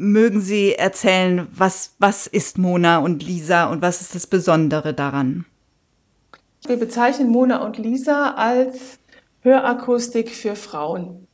Mögen 0.00 0.40
Sie 0.40 0.74
erzählen, 0.74 1.48
was, 1.52 1.96
was 1.98 2.28
ist 2.28 2.56
Mona 2.56 2.98
und 2.98 3.26
Lisa 3.26 3.68
und 3.68 3.82
was 3.82 4.00
ist 4.00 4.14
das 4.14 4.28
Besondere 4.28 4.94
daran? 4.94 5.44
Wir 6.64 6.76
bezeichnen 6.76 7.30
Mona 7.30 7.64
und 7.64 7.78
Lisa 7.78 8.34
als 8.34 9.00
Hörakustik 9.40 10.30
für 10.30 10.54
Frauen. 10.54 11.26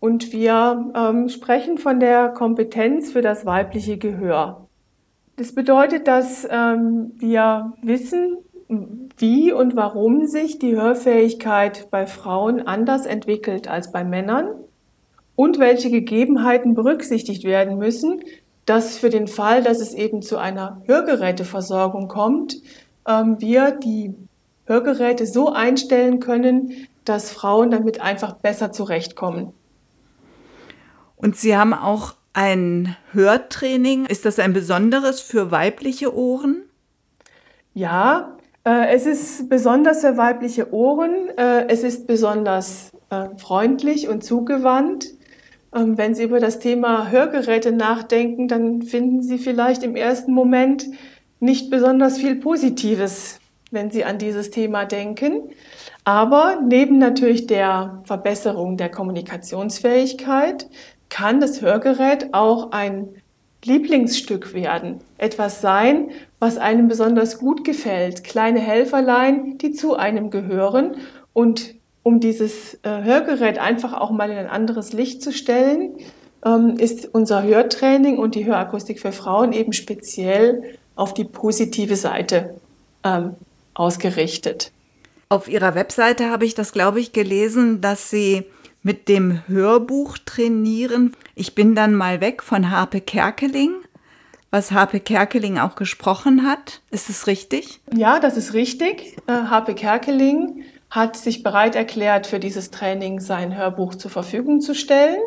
Und 0.00 0.32
wir 0.32 0.92
ähm, 0.94 1.28
sprechen 1.28 1.76
von 1.76 2.00
der 2.00 2.30
Kompetenz 2.30 3.12
für 3.12 3.20
das 3.20 3.44
weibliche 3.44 3.98
Gehör. 3.98 4.66
Das 5.36 5.54
bedeutet, 5.54 6.08
dass 6.08 6.48
ähm, 6.50 7.12
wir 7.18 7.74
wissen, 7.82 8.38
wie 9.18 9.52
und 9.52 9.76
warum 9.76 10.26
sich 10.26 10.58
die 10.58 10.74
Hörfähigkeit 10.74 11.90
bei 11.90 12.06
Frauen 12.06 12.66
anders 12.66 13.04
entwickelt 13.04 13.68
als 13.68 13.92
bei 13.92 14.04
Männern 14.04 14.54
und 15.38 15.60
welche 15.60 15.88
Gegebenheiten 15.88 16.74
berücksichtigt 16.74 17.44
werden 17.44 17.78
müssen, 17.78 18.22
dass 18.66 18.98
für 18.98 19.08
den 19.08 19.28
Fall, 19.28 19.62
dass 19.62 19.78
es 19.78 19.94
eben 19.94 20.20
zu 20.20 20.36
einer 20.36 20.82
Hörgeräteversorgung 20.86 22.08
kommt, 22.08 22.56
ähm, 23.06 23.36
wir 23.38 23.70
die 23.70 24.16
Hörgeräte 24.66 25.26
so 25.26 25.52
einstellen 25.52 26.18
können, 26.18 26.88
dass 27.04 27.30
Frauen 27.30 27.70
damit 27.70 28.00
einfach 28.00 28.32
besser 28.32 28.72
zurechtkommen. 28.72 29.52
Und 31.14 31.36
Sie 31.36 31.56
haben 31.56 31.72
auch 31.72 32.14
ein 32.32 32.96
Hörtraining. 33.12 34.06
Ist 34.06 34.24
das 34.24 34.40
ein 34.40 34.52
besonderes 34.52 35.20
für 35.20 35.52
weibliche 35.52 36.16
Ohren? 36.16 36.64
Ja, 37.74 38.36
äh, 38.64 38.88
es 38.88 39.06
ist 39.06 39.48
besonders 39.48 40.00
für 40.00 40.16
weibliche 40.16 40.72
Ohren. 40.72 41.28
Äh, 41.36 41.68
es 41.68 41.84
ist 41.84 42.08
besonders 42.08 42.90
äh, 43.10 43.28
freundlich 43.36 44.08
und 44.08 44.24
zugewandt. 44.24 45.16
Ähm, 45.74 45.98
wenn 45.98 46.14
Sie 46.14 46.24
über 46.24 46.40
das 46.40 46.58
Thema 46.58 47.10
Hörgeräte 47.10 47.72
nachdenken, 47.72 48.48
dann 48.48 48.82
finden 48.82 49.22
Sie 49.22 49.38
vielleicht 49.38 49.82
im 49.82 49.96
ersten 49.96 50.32
Moment 50.32 50.86
nicht 51.40 51.70
besonders 51.70 52.18
viel 52.18 52.36
Positives 52.36 53.38
wenn 53.70 53.90
Sie 53.90 54.04
an 54.04 54.18
dieses 54.18 54.50
Thema 54.50 54.84
denken. 54.84 55.50
Aber 56.04 56.60
neben 56.66 56.98
natürlich 56.98 57.46
der 57.46 58.02
Verbesserung 58.04 58.76
der 58.76 58.88
Kommunikationsfähigkeit 58.88 60.68
kann 61.08 61.40
das 61.40 61.60
Hörgerät 61.60 62.32
auch 62.32 62.72
ein 62.72 63.08
Lieblingsstück 63.64 64.54
werden, 64.54 65.00
etwas 65.18 65.60
sein, 65.60 66.10
was 66.38 66.58
einem 66.58 66.86
besonders 66.86 67.38
gut 67.38 67.64
gefällt, 67.64 68.22
kleine 68.22 68.60
Helferlein, 68.60 69.58
die 69.58 69.72
zu 69.72 69.96
einem 69.96 70.30
gehören 70.30 70.96
und 71.32 71.74
um 72.08 72.20
dieses 72.20 72.78
äh, 72.84 73.02
Hörgerät 73.02 73.58
einfach 73.58 73.92
auch 73.92 74.10
mal 74.10 74.30
in 74.30 74.38
ein 74.38 74.46
anderes 74.48 74.94
Licht 74.94 75.22
zu 75.22 75.30
stellen, 75.30 75.90
ähm, 76.42 76.76
ist 76.78 77.06
unser 77.12 77.42
Hörtraining 77.42 78.16
und 78.16 78.34
die 78.34 78.46
Hörakustik 78.46 78.98
für 78.98 79.12
Frauen 79.12 79.52
eben 79.52 79.74
speziell 79.74 80.78
auf 80.96 81.12
die 81.12 81.24
positive 81.24 81.96
Seite 81.96 82.58
ähm, 83.04 83.34
ausgerichtet. 83.74 84.72
Auf 85.28 85.48
Ihrer 85.48 85.74
Webseite 85.74 86.30
habe 86.30 86.46
ich 86.46 86.54
das, 86.54 86.72
glaube 86.72 86.98
ich, 86.98 87.12
gelesen, 87.12 87.82
dass 87.82 88.08
Sie 88.08 88.44
mit 88.82 89.10
dem 89.10 89.46
Hörbuch 89.46 90.16
trainieren. 90.16 91.14
Ich 91.34 91.54
bin 91.54 91.74
dann 91.74 91.94
mal 91.94 92.22
weg 92.22 92.42
von 92.42 92.70
Harpe 92.70 93.02
Kerkeling, 93.02 93.72
was 94.50 94.70
Harpe 94.70 95.00
Kerkeling 95.00 95.58
auch 95.58 95.76
gesprochen 95.76 96.48
hat. 96.48 96.80
Ist 96.90 97.10
es 97.10 97.26
richtig? 97.26 97.80
Ja, 97.94 98.18
das 98.18 98.38
ist 98.38 98.54
richtig. 98.54 99.18
Äh, 99.26 99.32
Harpe 99.32 99.74
Kerkeling 99.74 100.64
hat 100.90 101.16
sich 101.16 101.42
bereit 101.42 101.76
erklärt, 101.76 102.26
für 102.26 102.38
dieses 102.38 102.70
Training 102.70 103.20
sein 103.20 103.56
Hörbuch 103.56 103.94
zur 103.94 104.10
Verfügung 104.10 104.60
zu 104.60 104.74
stellen. 104.74 105.20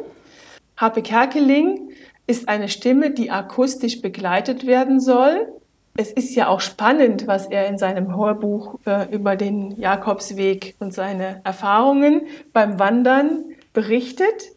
Harpe 0.78 1.02
Kerkeling 1.02 1.92
ist 2.28 2.50
eine 2.50 2.70
Stimme, 2.70 3.12
die 3.12 3.30
akustisch 3.30 4.02
begleitet 4.02 4.66
werden 4.66 5.00
soll. 5.00 5.48
Es 5.96 6.12
ist 6.12 6.34
ja 6.36 6.48
auch 6.48 6.62
spannend, 6.62 7.28
was 7.28 7.48
er 7.48 7.68
in 7.68 7.78
seinem 7.78 8.16
Hörbuch 8.16 8.80
äh, 8.86 9.14
über 9.14 9.36
den 9.36 9.78
Jakobsweg 9.80 10.76
und 10.80 10.94
seine 10.94 11.42
Erfahrungen 11.44 12.22
beim 12.54 12.80
Wandern 12.80 13.44
berichtet. 13.74 14.52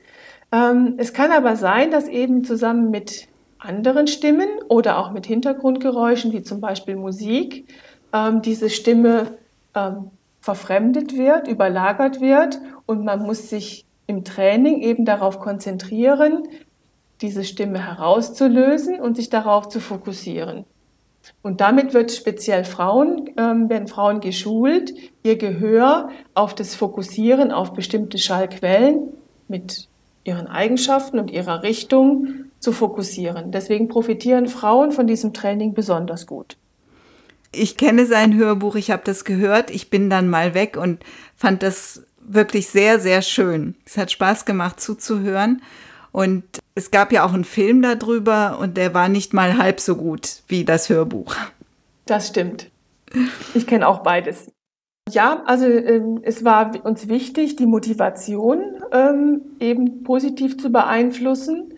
Ähm, 0.52 0.94
es 0.98 1.12
kann 1.12 1.32
aber 1.32 1.56
sein, 1.56 1.90
dass 1.90 2.06
eben 2.06 2.44
zusammen 2.44 2.90
mit 2.90 3.26
anderen 3.58 4.06
Stimmen 4.06 4.48
oder 4.68 4.98
auch 4.98 5.10
mit 5.10 5.26
Hintergrundgeräuschen, 5.26 6.32
wie 6.32 6.42
zum 6.42 6.60
Beispiel 6.60 6.96
Musik, 6.96 7.66
ähm, 8.12 8.40
diese 8.40 8.70
Stimme 8.70 9.36
ähm, 9.74 10.10
verfremdet 10.44 11.16
wird, 11.16 11.48
überlagert 11.48 12.20
wird 12.20 12.60
und 12.84 13.02
man 13.02 13.22
muss 13.22 13.48
sich 13.48 13.86
im 14.06 14.24
Training 14.24 14.82
eben 14.82 15.06
darauf 15.06 15.40
konzentrieren, 15.40 16.42
diese 17.22 17.44
Stimme 17.44 17.78
herauszulösen 17.82 19.00
und 19.00 19.16
sich 19.16 19.30
darauf 19.30 19.70
zu 19.70 19.80
fokussieren. 19.80 20.66
Und 21.40 21.62
damit 21.62 21.94
wird 21.94 22.12
speziell 22.12 22.64
Frauen, 22.64 23.30
ähm, 23.38 23.70
werden 23.70 23.88
Frauen 23.88 24.20
geschult, 24.20 24.92
ihr 25.22 25.38
Gehör 25.38 26.10
auf 26.34 26.54
das 26.54 26.74
Fokussieren 26.74 27.50
auf 27.50 27.72
bestimmte 27.72 28.18
Schallquellen 28.18 29.14
mit 29.48 29.88
ihren 30.24 30.46
Eigenschaften 30.46 31.18
und 31.18 31.30
ihrer 31.30 31.62
Richtung 31.62 32.50
zu 32.58 32.72
fokussieren. 32.72 33.50
Deswegen 33.50 33.88
profitieren 33.88 34.48
Frauen 34.48 34.92
von 34.92 35.06
diesem 35.06 35.32
Training 35.32 35.72
besonders 35.72 36.26
gut 36.26 36.58
ich 37.56 37.76
kenne 37.76 38.06
sein 38.06 38.34
Hörbuch, 38.36 38.74
ich 38.74 38.90
habe 38.90 39.02
das 39.04 39.24
gehört, 39.24 39.70
ich 39.70 39.90
bin 39.90 40.10
dann 40.10 40.28
mal 40.28 40.54
weg 40.54 40.76
und 40.76 41.04
fand 41.36 41.62
das 41.62 42.02
wirklich 42.20 42.68
sehr, 42.68 42.98
sehr 42.98 43.22
schön. 43.22 43.76
Es 43.84 43.96
hat 43.96 44.10
Spaß 44.10 44.44
gemacht 44.44 44.80
zuzuhören. 44.80 45.62
Und 46.12 46.44
es 46.76 46.90
gab 46.92 47.12
ja 47.12 47.24
auch 47.24 47.34
einen 47.34 47.44
Film 47.44 47.82
darüber 47.82 48.58
und 48.60 48.76
der 48.76 48.94
war 48.94 49.08
nicht 49.08 49.34
mal 49.34 49.58
halb 49.58 49.80
so 49.80 49.96
gut 49.96 50.42
wie 50.46 50.64
das 50.64 50.88
Hörbuch. 50.88 51.34
Das 52.06 52.28
stimmt. 52.28 52.70
Ich 53.54 53.66
kenne 53.66 53.88
auch 53.88 54.02
beides. 54.02 54.50
Ja, 55.10 55.42
also 55.46 55.66
ähm, 55.66 56.20
es 56.22 56.44
war 56.44 56.84
uns 56.84 57.08
wichtig, 57.08 57.56
die 57.56 57.66
Motivation 57.66 58.82
ähm, 58.92 59.42
eben 59.60 60.02
positiv 60.04 60.56
zu 60.56 60.70
beeinflussen 60.70 61.74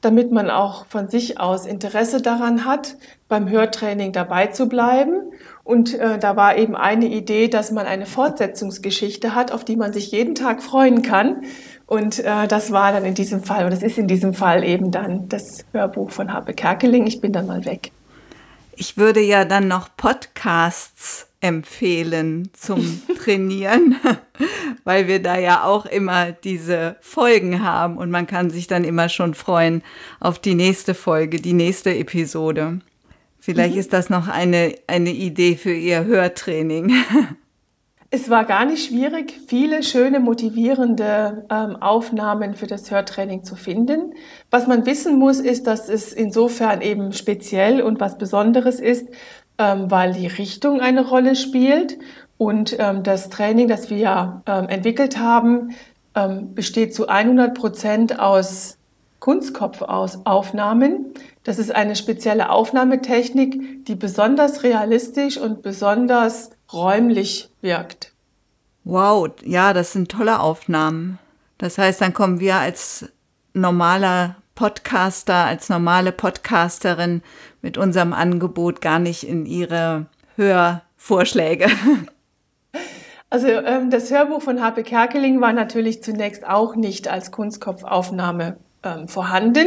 damit 0.00 0.30
man 0.30 0.50
auch 0.50 0.86
von 0.86 1.08
sich 1.08 1.40
aus 1.40 1.66
Interesse 1.66 2.22
daran 2.22 2.64
hat, 2.64 2.96
beim 3.28 3.48
Hörtraining 3.48 4.12
dabei 4.12 4.46
zu 4.46 4.68
bleiben. 4.68 5.32
Und 5.64 5.94
äh, 5.94 6.18
da 6.18 6.36
war 6.36 6.56
eben 6.56 6.74
eine 6.74 7.06
Idee, 7.06 7.48
dass 7.48 7.70
man 7.70 7.86
eine 7.86 8.06
Fortsetzungsgeschichte 8.06 9.34
hat, 9.34 9.52
auf 9.52 9.64
die 9.64 9.76
man 9.76 9.92
sich 9.92 10.10
jeden 10.10 10.34
Tag 10.34 10.62
freuen 10.62 11.02
kann. 11.02 11.42
Und 11.86 12.18
äh, 12.20 12.48
das 12.48 12.72
war 12.72 12.92
dann 12.92 13.04
in 13.04 13.14
diesem 13.14 13.42
Fall, 13.42 13.60
oder 13.66 13.70
das 13.70 13.82
ist 13.82 13.98
in 13.98 14.08
diesem 14.08 14.34
Fall 14.34 14.64
eben 14.64 14.90
dann 14.90 15.28
das 15.28 15.64
Hörbuch 15.72 16.10
von 16.10 16.32
Harpe 16.32 16.54
Kerkeling. 16.54 17.06
Ich 17.06 17.20
bin 17.20 17.32
dann 17.32 17.46
mal 17.46 17.64
weg. 17.64 17.92
Ich 18.76 18.96
würde 18.96 19.20
ja 19.20 19.44
dann 19.44 19.68
noch 19.68 19.88
Podcasts 19.96 21.26
empfehlen 21.40 22.50
zum 22.52 23.02
Trainieren, 23.24 23.96
weil 24.84 25.08
wir 25.08 25.22
da 25.22 25.38
ja 25.38 25.64
auch 25.64 25.86
immer 25.86 26.32
diese 26.32 26.96
Folgen 27.00 27.62
haben 27.62 27.96
und 27.96 28.10
man 28.10 28.26
kann 28.26 28.50
sich 28.50 28.66
dann 28.66 28.84
immer 28.84 29.08
schon 29.08 29.34
freuen 29.34 29.82
auf 30.20 30.38
die 30.38 30.54
nächste 30.54 30.94
Folge, 30.94 31.40
die 31.40 31.52
nächste 31.52 31.94
Episode. 31.94 32.80
Vielleicht 33.38 33.74
mhm. 33.74 33.80
ist 33.80 33.92
das 33.92 34.10
noch 34.10 34.28
eine, 34.28 34.74
eine 34.86 35.10
Idee 35.10 35.56
für 35.56 35.72
Ihr 35.72 36.04
Hörtraining. 36.04 36.92
Es 38.10 38.30
war 38.30 38.46
gar 38.46 38.64
nicht 38.64 38.86
schwierig, 38.86 39.38
viele 39.48 39.82
schöne, 39.82 40.18
motivierende 40.18 41.44
ähm, 41.50 41.76
Aufnahmen 41.76 42.54
für 42.54 42.66
das 42.66 42.90
Hörtraining 42.90 43.44
zu 43.44 43.54
finden. 43.54 44.14
Was 44.50 44.66
man 44.66 44.86
wissen 44.86 45.18
muss, 45.18 45.40
ist, 45.40 45.66
dass 45.66 45.90
es 45.90 46.14
insofern 46.14 46.80
eben 46.80 47.12
speziell 47.12 47.82
und 47.82 48.00
was 48.00 48.16
Besonderes 48.16 48.80
ist, 48.80 49.08
ähm, 49.58 49.90
weil 49.90 50.14
die 50.14 50.26
Richtung 50.26 50.80
eine 50.80 51.06
Rolle 51.06 51.36
spielt. 51.36 51.98
Und 52.38 52.76
ähm, 52.78 53.02
das 53.02 53.28
Training, 53.28 53.68
das 53.68 53.90
wir 53.90 54.42
ähm, 54.46 54.70
entwickelt 54.70 55.18
haben, 55.18 55.74
ähm, 56.14 56.54
besteht 56.54 56.94
zu 56.94 57.08
100 57.08 57.54
Prozent 57.54 58.18
aus 58.18 58.77
Kunstkopfaufnahmen. 59.20 61.12
Das 61.44 61.58
ist 61.58 61.74
eine 61.74 61.96
spezielle 61.96 62.50
Aufnahmetechnik, 62.50 63.84
die 63.86 63.94
besonders 63.94 64.62
realistisch 64.62 65.38
und 65.38 65.62
besonders 65.62 66.50
räumlich 66.72 67.50
wirkt. 67.60 68.12
Wow, 68.84 69.28
ja, 69.44 69.72
das 69.72 69.92
sind 69.92 70.10
tolle 70.10 70.40
Aufnahmen. 70.40 71.18
Das 71.58 71.78
heißt, 71.78 72.00
dann 72.00 72.14
kommen 72.14 72.40
wir 72.40 72.56
als 72.56 73.06
normaler 73.52 74.36
Podcaster, 74.54 75.44
als 75.44 75.68
normale 75.68 76.12
Podcasterin 76.12 77.22
mit 77.60 77.76
unserem 77.76 78.12
Angebot 78.12 78.80
gar 78.80 78.98
nicht 78.98 79.24
in 79.24 79.46
ihre 79.46 80.06
Hörvorschläge. 80.36 81.68
Also 83.30 83.48
ähm, 83.48 83.90
das 83.90 84.10
Hörbuch 84.10 84.40
von 84.40 84.62
Harpe 84.62 84.82
Kerkeling 84.82 85.42
war 85.42 85.52
natürlich 85.52 86.02
zunächst 86.02 86.48
auch 86.48 86.76
nicht 86.76 87.08
als 87.08 87.30
Kunstkopfaufnahme 87.30 88.56
ähm, 88.82 89.08
vorhanden. 89.08 89.66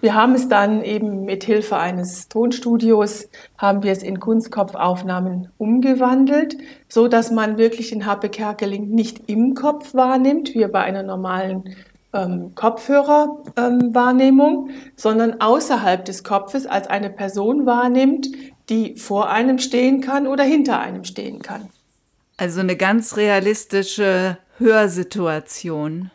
Wir 0.00 0.14
haben 0.14 0.34
es 0.34 0.48
dann 0.48 0.84
eben 0.84 1.24
mit 1.24 1.44
Hilfe 1.44 1.78
eines 1.78 2.28
Tonstudios 2.28 3.28
haben 3.56 3.82
wir 3.82 3.92
es 3.92 4.02
in 4.02 4.20
Kunstkopfaufnahmen 4.20 5.48
umgewandelt, 5.58 6.56
so 6.88 7.08
dass 7.08 7.30
man 7.30 7.58
wirklich 7.58 7.90
den 7.90 8.06
Harpe 8.06 8.28
Kerkeling 8.28 8.90
nicht 8.90 9.28
im 9.28 9.54
Kopf 9.54 9.94
wahrnimmt, 9.94 10.54
wie 10.54 10.66
bei 10.66 10.80
einer 10.80 11.02
normalen 11.02 11.74
ähm, 12.12 12.54
Kopfhörerwahrnehmung, 12.54 14.68
ähm, 14.68 14.74
sondern 14.96 15.40
außerhalb 15.40 16.04
des 16.04 16.24
Kopfes 16.24 16.66
als 16.66 16.88
eine 16.88 17.10
Person 17.10 17.66
wahrnimmt, 17.66 18.28
die 18.68 18.96
vor 18.96 19.30
einem 19.30 19.58
stehen 19.58 20.00
kann 20.00 20.26
oder 20.26 20.44
hinter 20.44 20.80
einem 20.80 21.04
stehen 21.04 21.40
kann. 21.40 21.68
Also 22.36 22.60
eine 22.60 22.76
ganz 22.76 23.16
realistische 23.16 24.38
Hörsituation. 24.58 26.10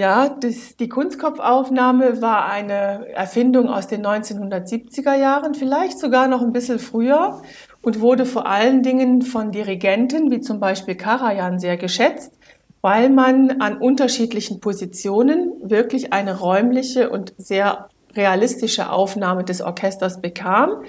Ja, 0.00 0.30
das, 0.30 0.78
die 0.78 0.88
Kunstkopfaufnahme 0.88 2.22
war 2.22 2.46
eine 2.46 3.06
Erfindung 3.12 3.68
aus 3.68 3.86
den 3.86 4.02
1970er 4.02 5.14
Jahren, 5.14 5.52
vielleicht 5.52 5.98
sogar 5.98 6.26
noch 6.26 6.40
ein 6.40 6.54
bisschen 6.54 6.78
früher 6.78 7.42
und 7.82 8.00
wurde 8.00 8.24
vor 8.24 8.46
allen 8.46 8.82
Dingen 8.82 9.20
von 9.20 9.52
Dirigenten 9.52 10.30
wie 10.30 10.40
zum 10.40 10.58
Beispiel 10.58 10.94
Karajan 10.94 11.58
sehr 11.58 11.76
geschätzt, 11.76 12.32
weil 12.80 13.10
man 13.10 13.60
an 13.60 13.76
unterschiedlichen 13.76 14.60
Positionen 14.60 15.52
wirklich 15.62 16.14
eine 16.14 16.38
räumliche 16.38 17.10
und 17.10 17.34
sehr 17.36 17.90
realistische 18.16 18.90
Aufnahme 18.90 19.44
des 19.44 19.60
Orchesters 19.60 20.22
bekam, 20.22 20.82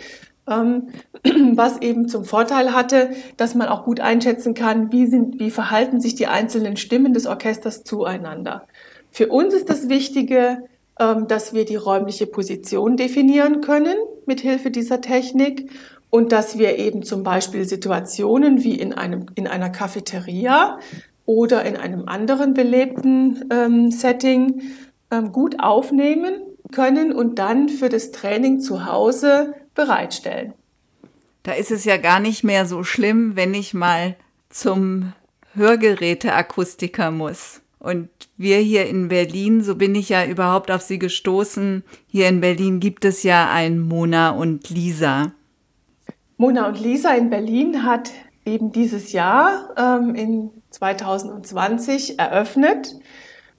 ähm, 0.47 0.87
was 1.57 1.81
eben 1.81 2.07
zum 2.07 2.23
Vorteil 2.23 2.73
hatte, 2.73 3.09
dass 3.35 3.55
man 3.55 3.67
auch 3.67 3.83
gut 3.83 3.99
einschätzen 3.99 4.53
kann, 4.53 4.93
wie, 4.93 5.05
sind, 5.07 5.37
wie 5.37 5.51
verhalten 5.51 5.99
sich 5.99 6.15
die 6.15 6.27
einzelnen 6.27 6.77
Stimmen 6.77 7.11
des 7.11 7.27
Orchesters 7.27 7.83
zueinander. 7.83 8.65
Für 9.11 9.27
uns 9.27 9.53
ist 9.53 9.69
das 9.69 9.89
Wichtige, 9.89 10.63
ähm, 10.99 11.27
dass 11.27 11.53
wir 11.53 11.65
die 11.65 11.75
räumliche 11.75 12.27
Position 12.27 12.97
definieren 12.97 13.61
können 13.61 13.95
mit 14.25 14.41
Hilfe 14.41 14.71
dieser 14.71 15.01
Technik 15.01 15.69
und 16.09 16.31
dass 16.31 16.57
wir 16.57 16.77
eben 16.77 17.03
zum 17.03 17.23
Beispiel 17.23 17.65
Situationen 17.65 18.63
wie 18.63 18.75
in, 18.75 18.93
einem, 18.93 19.25
in 19.35 19.47
einer 19.47 19.69
Cafeteria 19.69 20.79
oder 21.25 21.63
in 21.63 21.77
einem 21.77 22.07
anderen 22.07 22.53
belebten 22.53 23.45
ähm, 23.51 23.91
Setting 23.91 24.61
ähm, 25.11 25.31
gut 25.31 25.59
aufnehmen 25.59 26.41
können 26.71 27.11
und 27.11 27.39
dann 27.39 27.69
für 27.69 27.89
das 27.89 28.11
Training 28.11 28.59
zu 28.59 28.85
Hause 28.85 29.53
bereitstellen. 29.75 30.53
Da 31.43 31.53
ist 31.53 31.71
es 31.71 31.85
ja 31.85 31.97
gar 31.97 32.19
nicht 32.19 32.43
mehr 32.43 32.65
so 32.65 32.83
schlimm, 32.83 33.35
wenn 33.35 33.53
ich 33.53 33.73
mal 33.73 34.15
zum 34.49 35.13
Hörgeräteakustiker 35.53 37.11
muss. 37.11 37.61
Und 37.81 38.09
wir 38.37 38.57
hier 38.57 38.85
in 38.85 39.07
Berlin, 39.07 39.63
so 39.63 39.75
bin 39.75 39.95
ich 39.95 40.09
ja 40.09 40.23
überhaupt 40.23 40.69
auf 40.69 40.83
Sie 40.83 40.99
gestoßen, 40.99 41.83
hier 42.07 42.29
in 42.29 42.39
Berlin 42.39 42.79
gibt 42.79 43.05
es 43.05 43.23
ja 43.23 43.49
ein 43.51 43.79
Mona 43.79 44.29
und 44.29 44.69
Lisa. 44.69 45.31
Mona 46.37 46.67
und 46.67 46.79
Lisa 46.79 47.15
in 47.15 47.31
Berlin 47.31 47.83
hat 47.83 48.11
eben 48.45 48.71
dieses 48.71 49.13
Jahr 49.13 49.69
ähm, 49.77 50.13
in 50.13 50.51
2020 50.69 52.19
eröffnet 52.19 52.95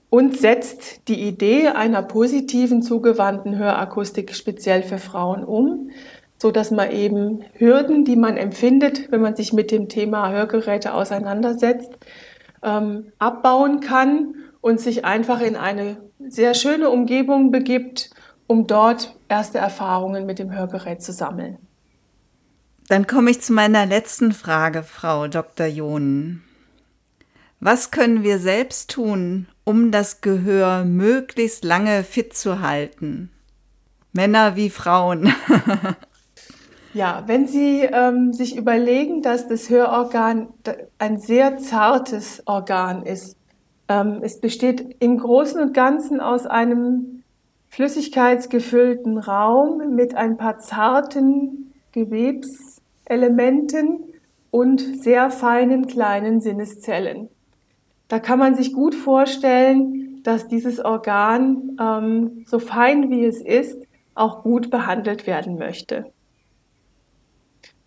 und 0.09 0.37
setzt 0.37 1.09
die 1.09 1.21
Idee 1.21 1.67
einer 1.67 2.01
positiven 2.01 2.81
zugewandten 2.81 3.57
Hörakustik 3.57 4.33
speziell 4.35 4.83
für 4.83 4.99
Frauen 4.99 5.43
um, 5.43 5.89
so 6.37 6.49
dass 6.51 6.71
man 6.71 6.91
eben 6.91 7.43
Hürden, 7.55 8.05
die 8.05 8.15
man 8.15 8.37
empfindet, 8.37 9.11
wenn 9.11 9.21
man 9.21 9.35
sich 9.35 9.51
mit 9.51 9.69
dem 9.69 9.89
Thema 9.89 10.31
Hörgeräte 10.31 10.93
auseinandersetzt, 10.93 11.97
ähm, 12.63 13.11
abbauen 13.19 13.79
kann 13.79 14.35
und 14.61 14.79
sich 14.79 15.05
einfach 15.05 15.41
in 15.41 15.55
eine 15.55 15.97
sehr 16.19 16.53
schöne 16.53 16.89
Umgebung 16.89 17.51
begibt, 17.51 18.11
um 18.47 18.67
dort 18.67 19.15
erste 19.27 19.57
Erfahrungen 19.57 20.25
mit 20.25 20.39
dem 20.39 20.51
Hörgerät 20.51 21.01
zu 21.01 21.11
sammeln. 21.11 21.57
Dann 22.87 23.07
komme 23.07 23.31
ich 23.31 23.41
zu 23.41 23.53
meiner 23.53 23.85
letzten 23.85 24.33
Frage, 24.33 24.83
Frau 24.83 25.27
Dr. 25.27 25.67
John. 25.67 26.41
Was 27.59 27.91
können 27.91 28.23
wir 28.23 28.39
selbst 28.39 28.91
tun, 28.91 29.47
um 29.63 29.91
das 29.91 30.19
Gehör 30.19 30.83
möglichst 30.83 31.63
lange 31.63 32.03
fit 32.03 32.35
zu 32.35 32.59
halten? 32.59 33.31
Männer 34.11 34.55
wie 34.55 34.69
Frauen. 34.69 35.33
Ja, 36.93 37.23
wenn 37.25 37.47
Sie 37.47 37.81
ähm, 37.81 38.33
sich 38.33 38.55
überlegen, 38.55 39.23
dass 39.23 39.47
das 39.47 39.67
Hörorgan 39.69 40.49
ein 40.99 41.17
sehr 41.17 41.57
zartes 41.57 42.43
Organ 42.45 43.03
ist, 43.03 43.35
ähm, 43.89 44.19
es 44.21 44.39
besteht 44.39 44.97
im 44.99 45.17
Großen 45.17 45.59
und 45.59 45.73
Ganzen 45.73 46.21
aus 46.21 46.45
einem 46.45 47.23
flüssigkeitsgefüllten 47.69 49.17
Raum 49.17 49.95
mit 49.95 50.13
ein 50.13 50.37
paar 50.37 50.59
zarten 50.59 51.73
Gewebselementen 51.93 54.03
und 54.51 55.01
sehr 55.01 55.31
feinen 55.31 55.87
kleinen 55.87 56.41
Sinneszellen. 56.41 57.29
Da 58.07 58.19
kann 58.19 58.37
man 58.37 58.53
sich 58.53 58.71
gut 58.71 58.93
vorstellen, 58.93 60.21
dass 60.21 60.47
dieses 60.47 60.79
Organ, 60.79 61.75
ähm, 61.81 62.43
so 62.45 62.59
fein 62.59 63.09
wie 63.09 63.25
es 63.25 63.41
ist, 63.41 63.81
auch 64.13 64.43
gut 64.43 64.69
behandelt 64.69 65.25
werden 65.25 65.57
möchte. 65.57 66.13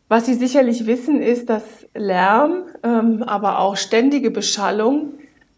Was 0.08 0.26
Sie 0.26 0.34
sicherlich 0.34 0.86
wissen, 0.86 1.20
ist, 1.20 1.50
dass 1.50 1.64
Lärm, 1.92 2.66
ähm, 2.84 3.24
aber 3.24 3.58
auch 3.58 3.76
ständige 3.76 4.30
Beschallung 4.30 5.14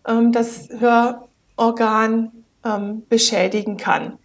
ähm, 0.07 0.33
das 0.33 0.71
Hörorgan 0.71 2.33
ähm, 2.65 3.03
beschädigen 3.11 3.77
kann. 3.77 4.19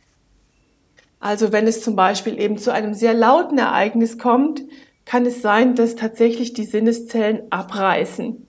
Also 1.19 1.51
wenn 1.51 1.67
es 1.67 1.82
zum 1.82 1.97
Beispiel 1.97 2.39
eben 2.39 2.57
zu 2.57 2.71
einem 2.71 2.93
sehr 2.93 3.13
lauten 3.13 3.57
Ereignis 3.57 4.17
kommt, 4.17 4.61
kann 5.05 5.26
es 5.26 5.41
sein, 5.41 5.76
dass 5.76 5.95
tatsächlich 5.95 6.53
die 6.53 6.65
Sinneszellen 6.65 7.41
abreißen. 7.49 8.47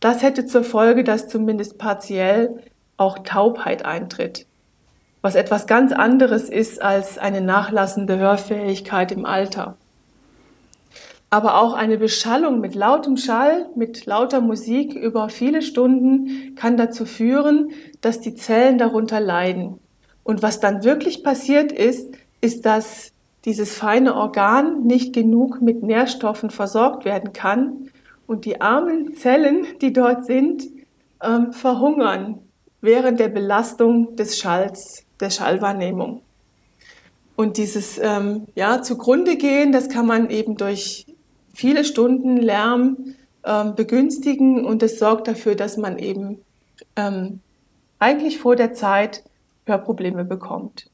Das 0.00 0.22
hätte 0.22 0.44
zur 0.44 0.64
Folge, 0.64 1.02
dass 1.02 1.28
zumindest 1.28 1.78
partiell 1.78 2.62
auch 2.98 3.20
Taubheit 3.20 3.86
eintritt, 3.86 4.46
was 5.22 5.34
etwas 5.34 5.66
ganz 5.66 5.92
anderes 5.92 6.50
ist 6.50 6.82
als 6.82 7.16
eine 7.16 7.40
nachlassende 7.40 8.18
Hörfähigkeit 8.18 9.12
im 9.12 9.24
Alter 9.24 9.78
aber 11.30 11.60
auch 11.60 11.74
eine 11.74 11.98
Beschallung 11.98 12.60
mit 12.60 12.74
lautem 12.74 13.16
Schall, 13.16 13.68
mit 13.74 14.06
lauter 14.06 14.40
Musik 14.40 14.94
über 14.94 15.28
viele 15.28 15.62
Stunden 15.62 16.54
kann 16.54 16.76
dazu 16.76 17.04
führen, 17.04 17.70
dass 18.00 18.20
die 18.20 18.34
Zellen 18.34 18.78
darunter 18.78 19.20
leiden. 19.20 19.80
Und 20.22 20.42
was 20.42 20.60
dann 20.60 20.84
wirklich 20.84 21.24
passiert 21.24 21.72
ist, 21.72 22.14
ist, 22.40 22.64
dass 22.64 23.12
dieses 23.44 23.74
feine 23.74 24.14
Organ 24.14 24.82
nicht 24.84 25.12
genug 25.12 25.60
mit 25.62 25.82
Nährstoffen 25.82 26.50
versorgt 26.50 27.04
werden 27.04 27.32
kann 27.32 27.90
und 28.26 28.44
die 28.44 28.60
armen 28.60 29.14
Zellen, 29.14 29.66
die 29.80 29.92
dort 29.92 30.26
sind, 30.26 30.64
ähm, 31.22 31.52
verhungern 31.52 32.40
während 32.80 33.20
der 33.20 33.28
Belastung 33.28 34.16
des 34.16 34.38
Schalls, 34.38 35.04
der 35.20 35.30
Schallwahrnehmung. 35.30 36.22
Und 37.36 37.56
dieses 37.56 37.98
ähm, 37.98 38.46
ja, 38.54 38.82
zugrunde 38.82 39.36
gehen, 39.36 39.70
das 39.72 39.88
kann 39.88 40.06
man 40.06 40.30
eben 40.30 40.56
durch 40.56 41.06
viele 41.56 41.84
Stunden 41.84 42.36
Lärm 42.36 43.14
ähm, 43.44 43.74
begünstigen 43.74 44.64
und 44.64 44.82
es 44.82 44.98
sorgt 44.98 45.26
dafür, 45.26 45.54
dass 45.54 45.76
man 45.76 45.98
eben 45.98 46.38
ähm, 46.96 47.40
eigentlich 47.98 48.38
vor 48.38 48.56
der 48.56 48.74
Zeit 48.74 49.24
Hörprobleme 49.64 50.24
bekommt. 50.24 50.90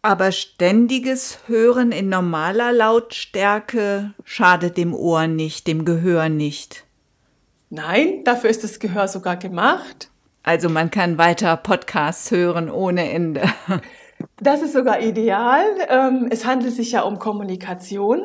Aber 0.00 0.30
ständiges 0.30 1.40
Hören 1.46 1.90
in 1.90 2.08
normaler 2.08 2.72
Lautstärke 2.72 4.14
schadet 4.24 4.76
dem 4.76 4.94
Ohr 4.94 5.26
nicht, 5.26 5.66
dem 5.66 5.84
Gehör 5.84 6.28
nicht. 6.28 6.84
Nein, 7.68 8.22
dafür 8.24 8.48
ist 8.48 8.62
das 8.62 8.78
Gehör 8.78 9.08
sogar 9.08 9.36
gemacht. 9.36 10.10
Also 10.44 10.68
man 10.68 10.90
kann 10.90 11.18
weiter 11.18 11.56
Podcasts 11.56 12.30
hören 12.30 12.70
ohne 12.70 13.10
Ende. 13.10 13.42
Das 14.40 14.62
ist 14.62 14.72
sogar 14.72 15.00
ideal. 15.00 15.64
Ähm, 15.88 16.26
es 16.30 16.44
handelt 16.44 16.74
sich 16.74 16.90
ja 16.90 17.02
um 17.02 17.20
Kommunikation. 17.20 18.20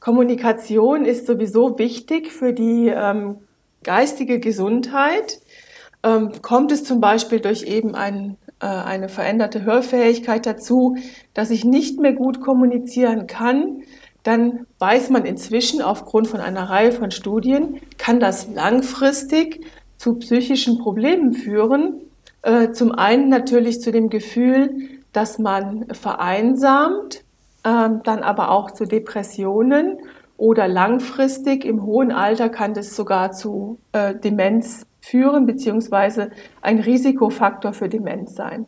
Kommunikation 0.00 1.04
ist 1.04 1.26
sowieso 1.26 1.78
wichtig 1.78 2.32
für 2.32 2.52
die 2.52 2.88
ähm, 2.88 3.38
geistige 3.82 4.38
Gesundheit. 4.38 5.40
Ähm, 6.02 6.30
kommt 6.42 6.70
es 6.72 6.84
zum 6.84 7.00
Beispiel 7.00 7.40
durch 7.40 7.64
eben 7.64 7.94
ein, 7.94 8.36
äh, 8.60 8.66
eine 8.66 9.08
veränderte 9.08 9.64
Hörfähigkeit 9.64 10.46
dazu, 10.46 10.96
dass 11.34 11.50
ich 11.50 11.64
nicht 11.64 11.98
mehr 12.00 12.12
gut 12.12 12.40
kommunizieren 12.40 13.26
kann, 13.26 13.82
dann 14.22 14.66
weiß 14.78 15.10
man 15.10 15.24
inzwischen 15.24 15.80
aufgrund 15.80 16.28
von 16.28 16.40
einer 16.40 16.68
Reihe 16.68 16.92
von 16.92 17.10
Studien, 17.10 17.80
kann 17.96 18.20
das 18.20 18.48
langfristig 18.54 19.64
zu 19.96 20.14
psychischen 20.16 20.78
Problemen 20.78 21.32
führen. 21.32 22.02
Äh, 22.42 22.70
zum 22.72 22.92
einen 22.92 23.28
natürlich 23.28 23.80
zu 23.80 23.90
dem 23.90 24.10
Gefühl, 24.10 24.88
dass 25.12 25.38
man 25.38 25.86
vereinsamt, 25.92 27.24
ähm, 27.68 28.00
dann 28.02 28.22
aber 28.22 28.50
auch 28.50 28.70
zu 28.70 28.86
Depressionen 28.86 29.98
oder 30.38 30.68
langfristig 30.68 31.64
im 31.64 31.84
hohen 31.84 32.12
Alter 32.12 32.48
kann 32.48 32.72
das 32.72 32.96
sogar 32.96 33.32
zu 33.32 33.78
äh, 33.92 34.14
Demenz 34.14 34.86
führen, 35.00 35.44
beziehungsweise 35.44 36.30
ein 36.62 36.78
Risikofaktor 36.78 37.74
für 37.74 37.88
Demenz 37.88 38.34
sein. 38.34 38.66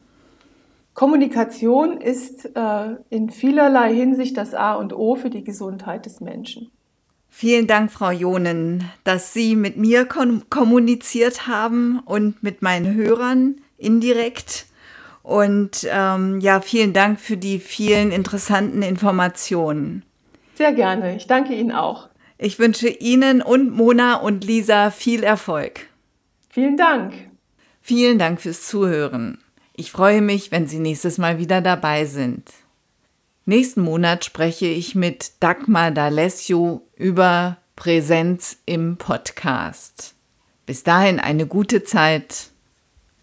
Kommunikation 0.93 1.99
ist 1.99 2.45
äh, 2.55 2.97
in 3.09 3.31
vielerlei 3.31 3.95
Hinsicht 3.95 4.37
das 4.37 4.55
A 4.55 4.75
und 4.75 4.93
O 4.93 5.17
für 5.17 5.31
die 5.31 5.45
Gesundheit 5.45 6.05
des 6.05 6.21
Menschen. 6.21 6.71
Vielen 7.31 7.67
Dank, 7.67 7.93
Frau 7.93 8.11
Jonen, 8.11 8.85
dass 9.05 9.33
Sie 9.33 9.55
mit 9.55 9.77
mir 9.77 10.05
kommuniziert 10.05 11.47
haben 11.47 12.01
und 12.05 12.43
mit 12.43 12.61
meinen 12.61 12.93
Hörern 12.95 13.61
indirekt. 13.79 14.67
Und 15.23 15.87
ähm, 15.91 16.41
ja, 16.41 16.61
vielen 16.61 16.93
Dank 16.93 17.21
für 17.21 17.37
die 17.37 17.59
vielen 17.59 18.11
interessanten 18.11 18.83
Informationen. 18.83 20.05
Sehr 20.55 20.73
gerne. 20.73 21.17
Ich 21.17 21.27
danke 21.27 21.55
Ihnen 21.55 21.73
auch. 21.73 22.09
Ich 22.39 22.59
wünsche 22.59 22.89
Ihnen 22.89 23.43
und 23.43 23.71
Mona 23.71 24.17
und 24.17 24.45
Lisa 24.45 24.91
viel 24.91 25.23
Erfolg. 25.23 25.89
Vielen 26.49 26.77
Dank. 26.77 27.15
Vielen 27.83 28.19
Dank 28.19 28.41
fürs 28.41 28.67
Zuhören. 28.67 29.39
Ich 29.75 29.93
freue 29.93 30.23
mich, 30.23 30.51
wenn 30.51 30.67
Sie 30.67 30.79
nächstes 30.79 31.19
Mal 31.19 31.39
wieder 31.39 31.61
dabei 31.61 32.05
sind. 32.05 32.51
Nächsten 33.47 33.81
Monat 33.83 34.25
spreche 34.25 34.67
ich 34.67 34.95
mit 34.95 35.33
Dagmar 35.41 35.91
D'Alessio 35.91 36.83
über 36.97 37.57
Präsenz 37.77 38.59
im 38.67 38.97
Podcast. 38.97 40.15
Bis 40.67 40.85
dahin 40.85 41.19
eine 41.19 41.47
gute 41.47 41.83
Zeit. 41.83 42.51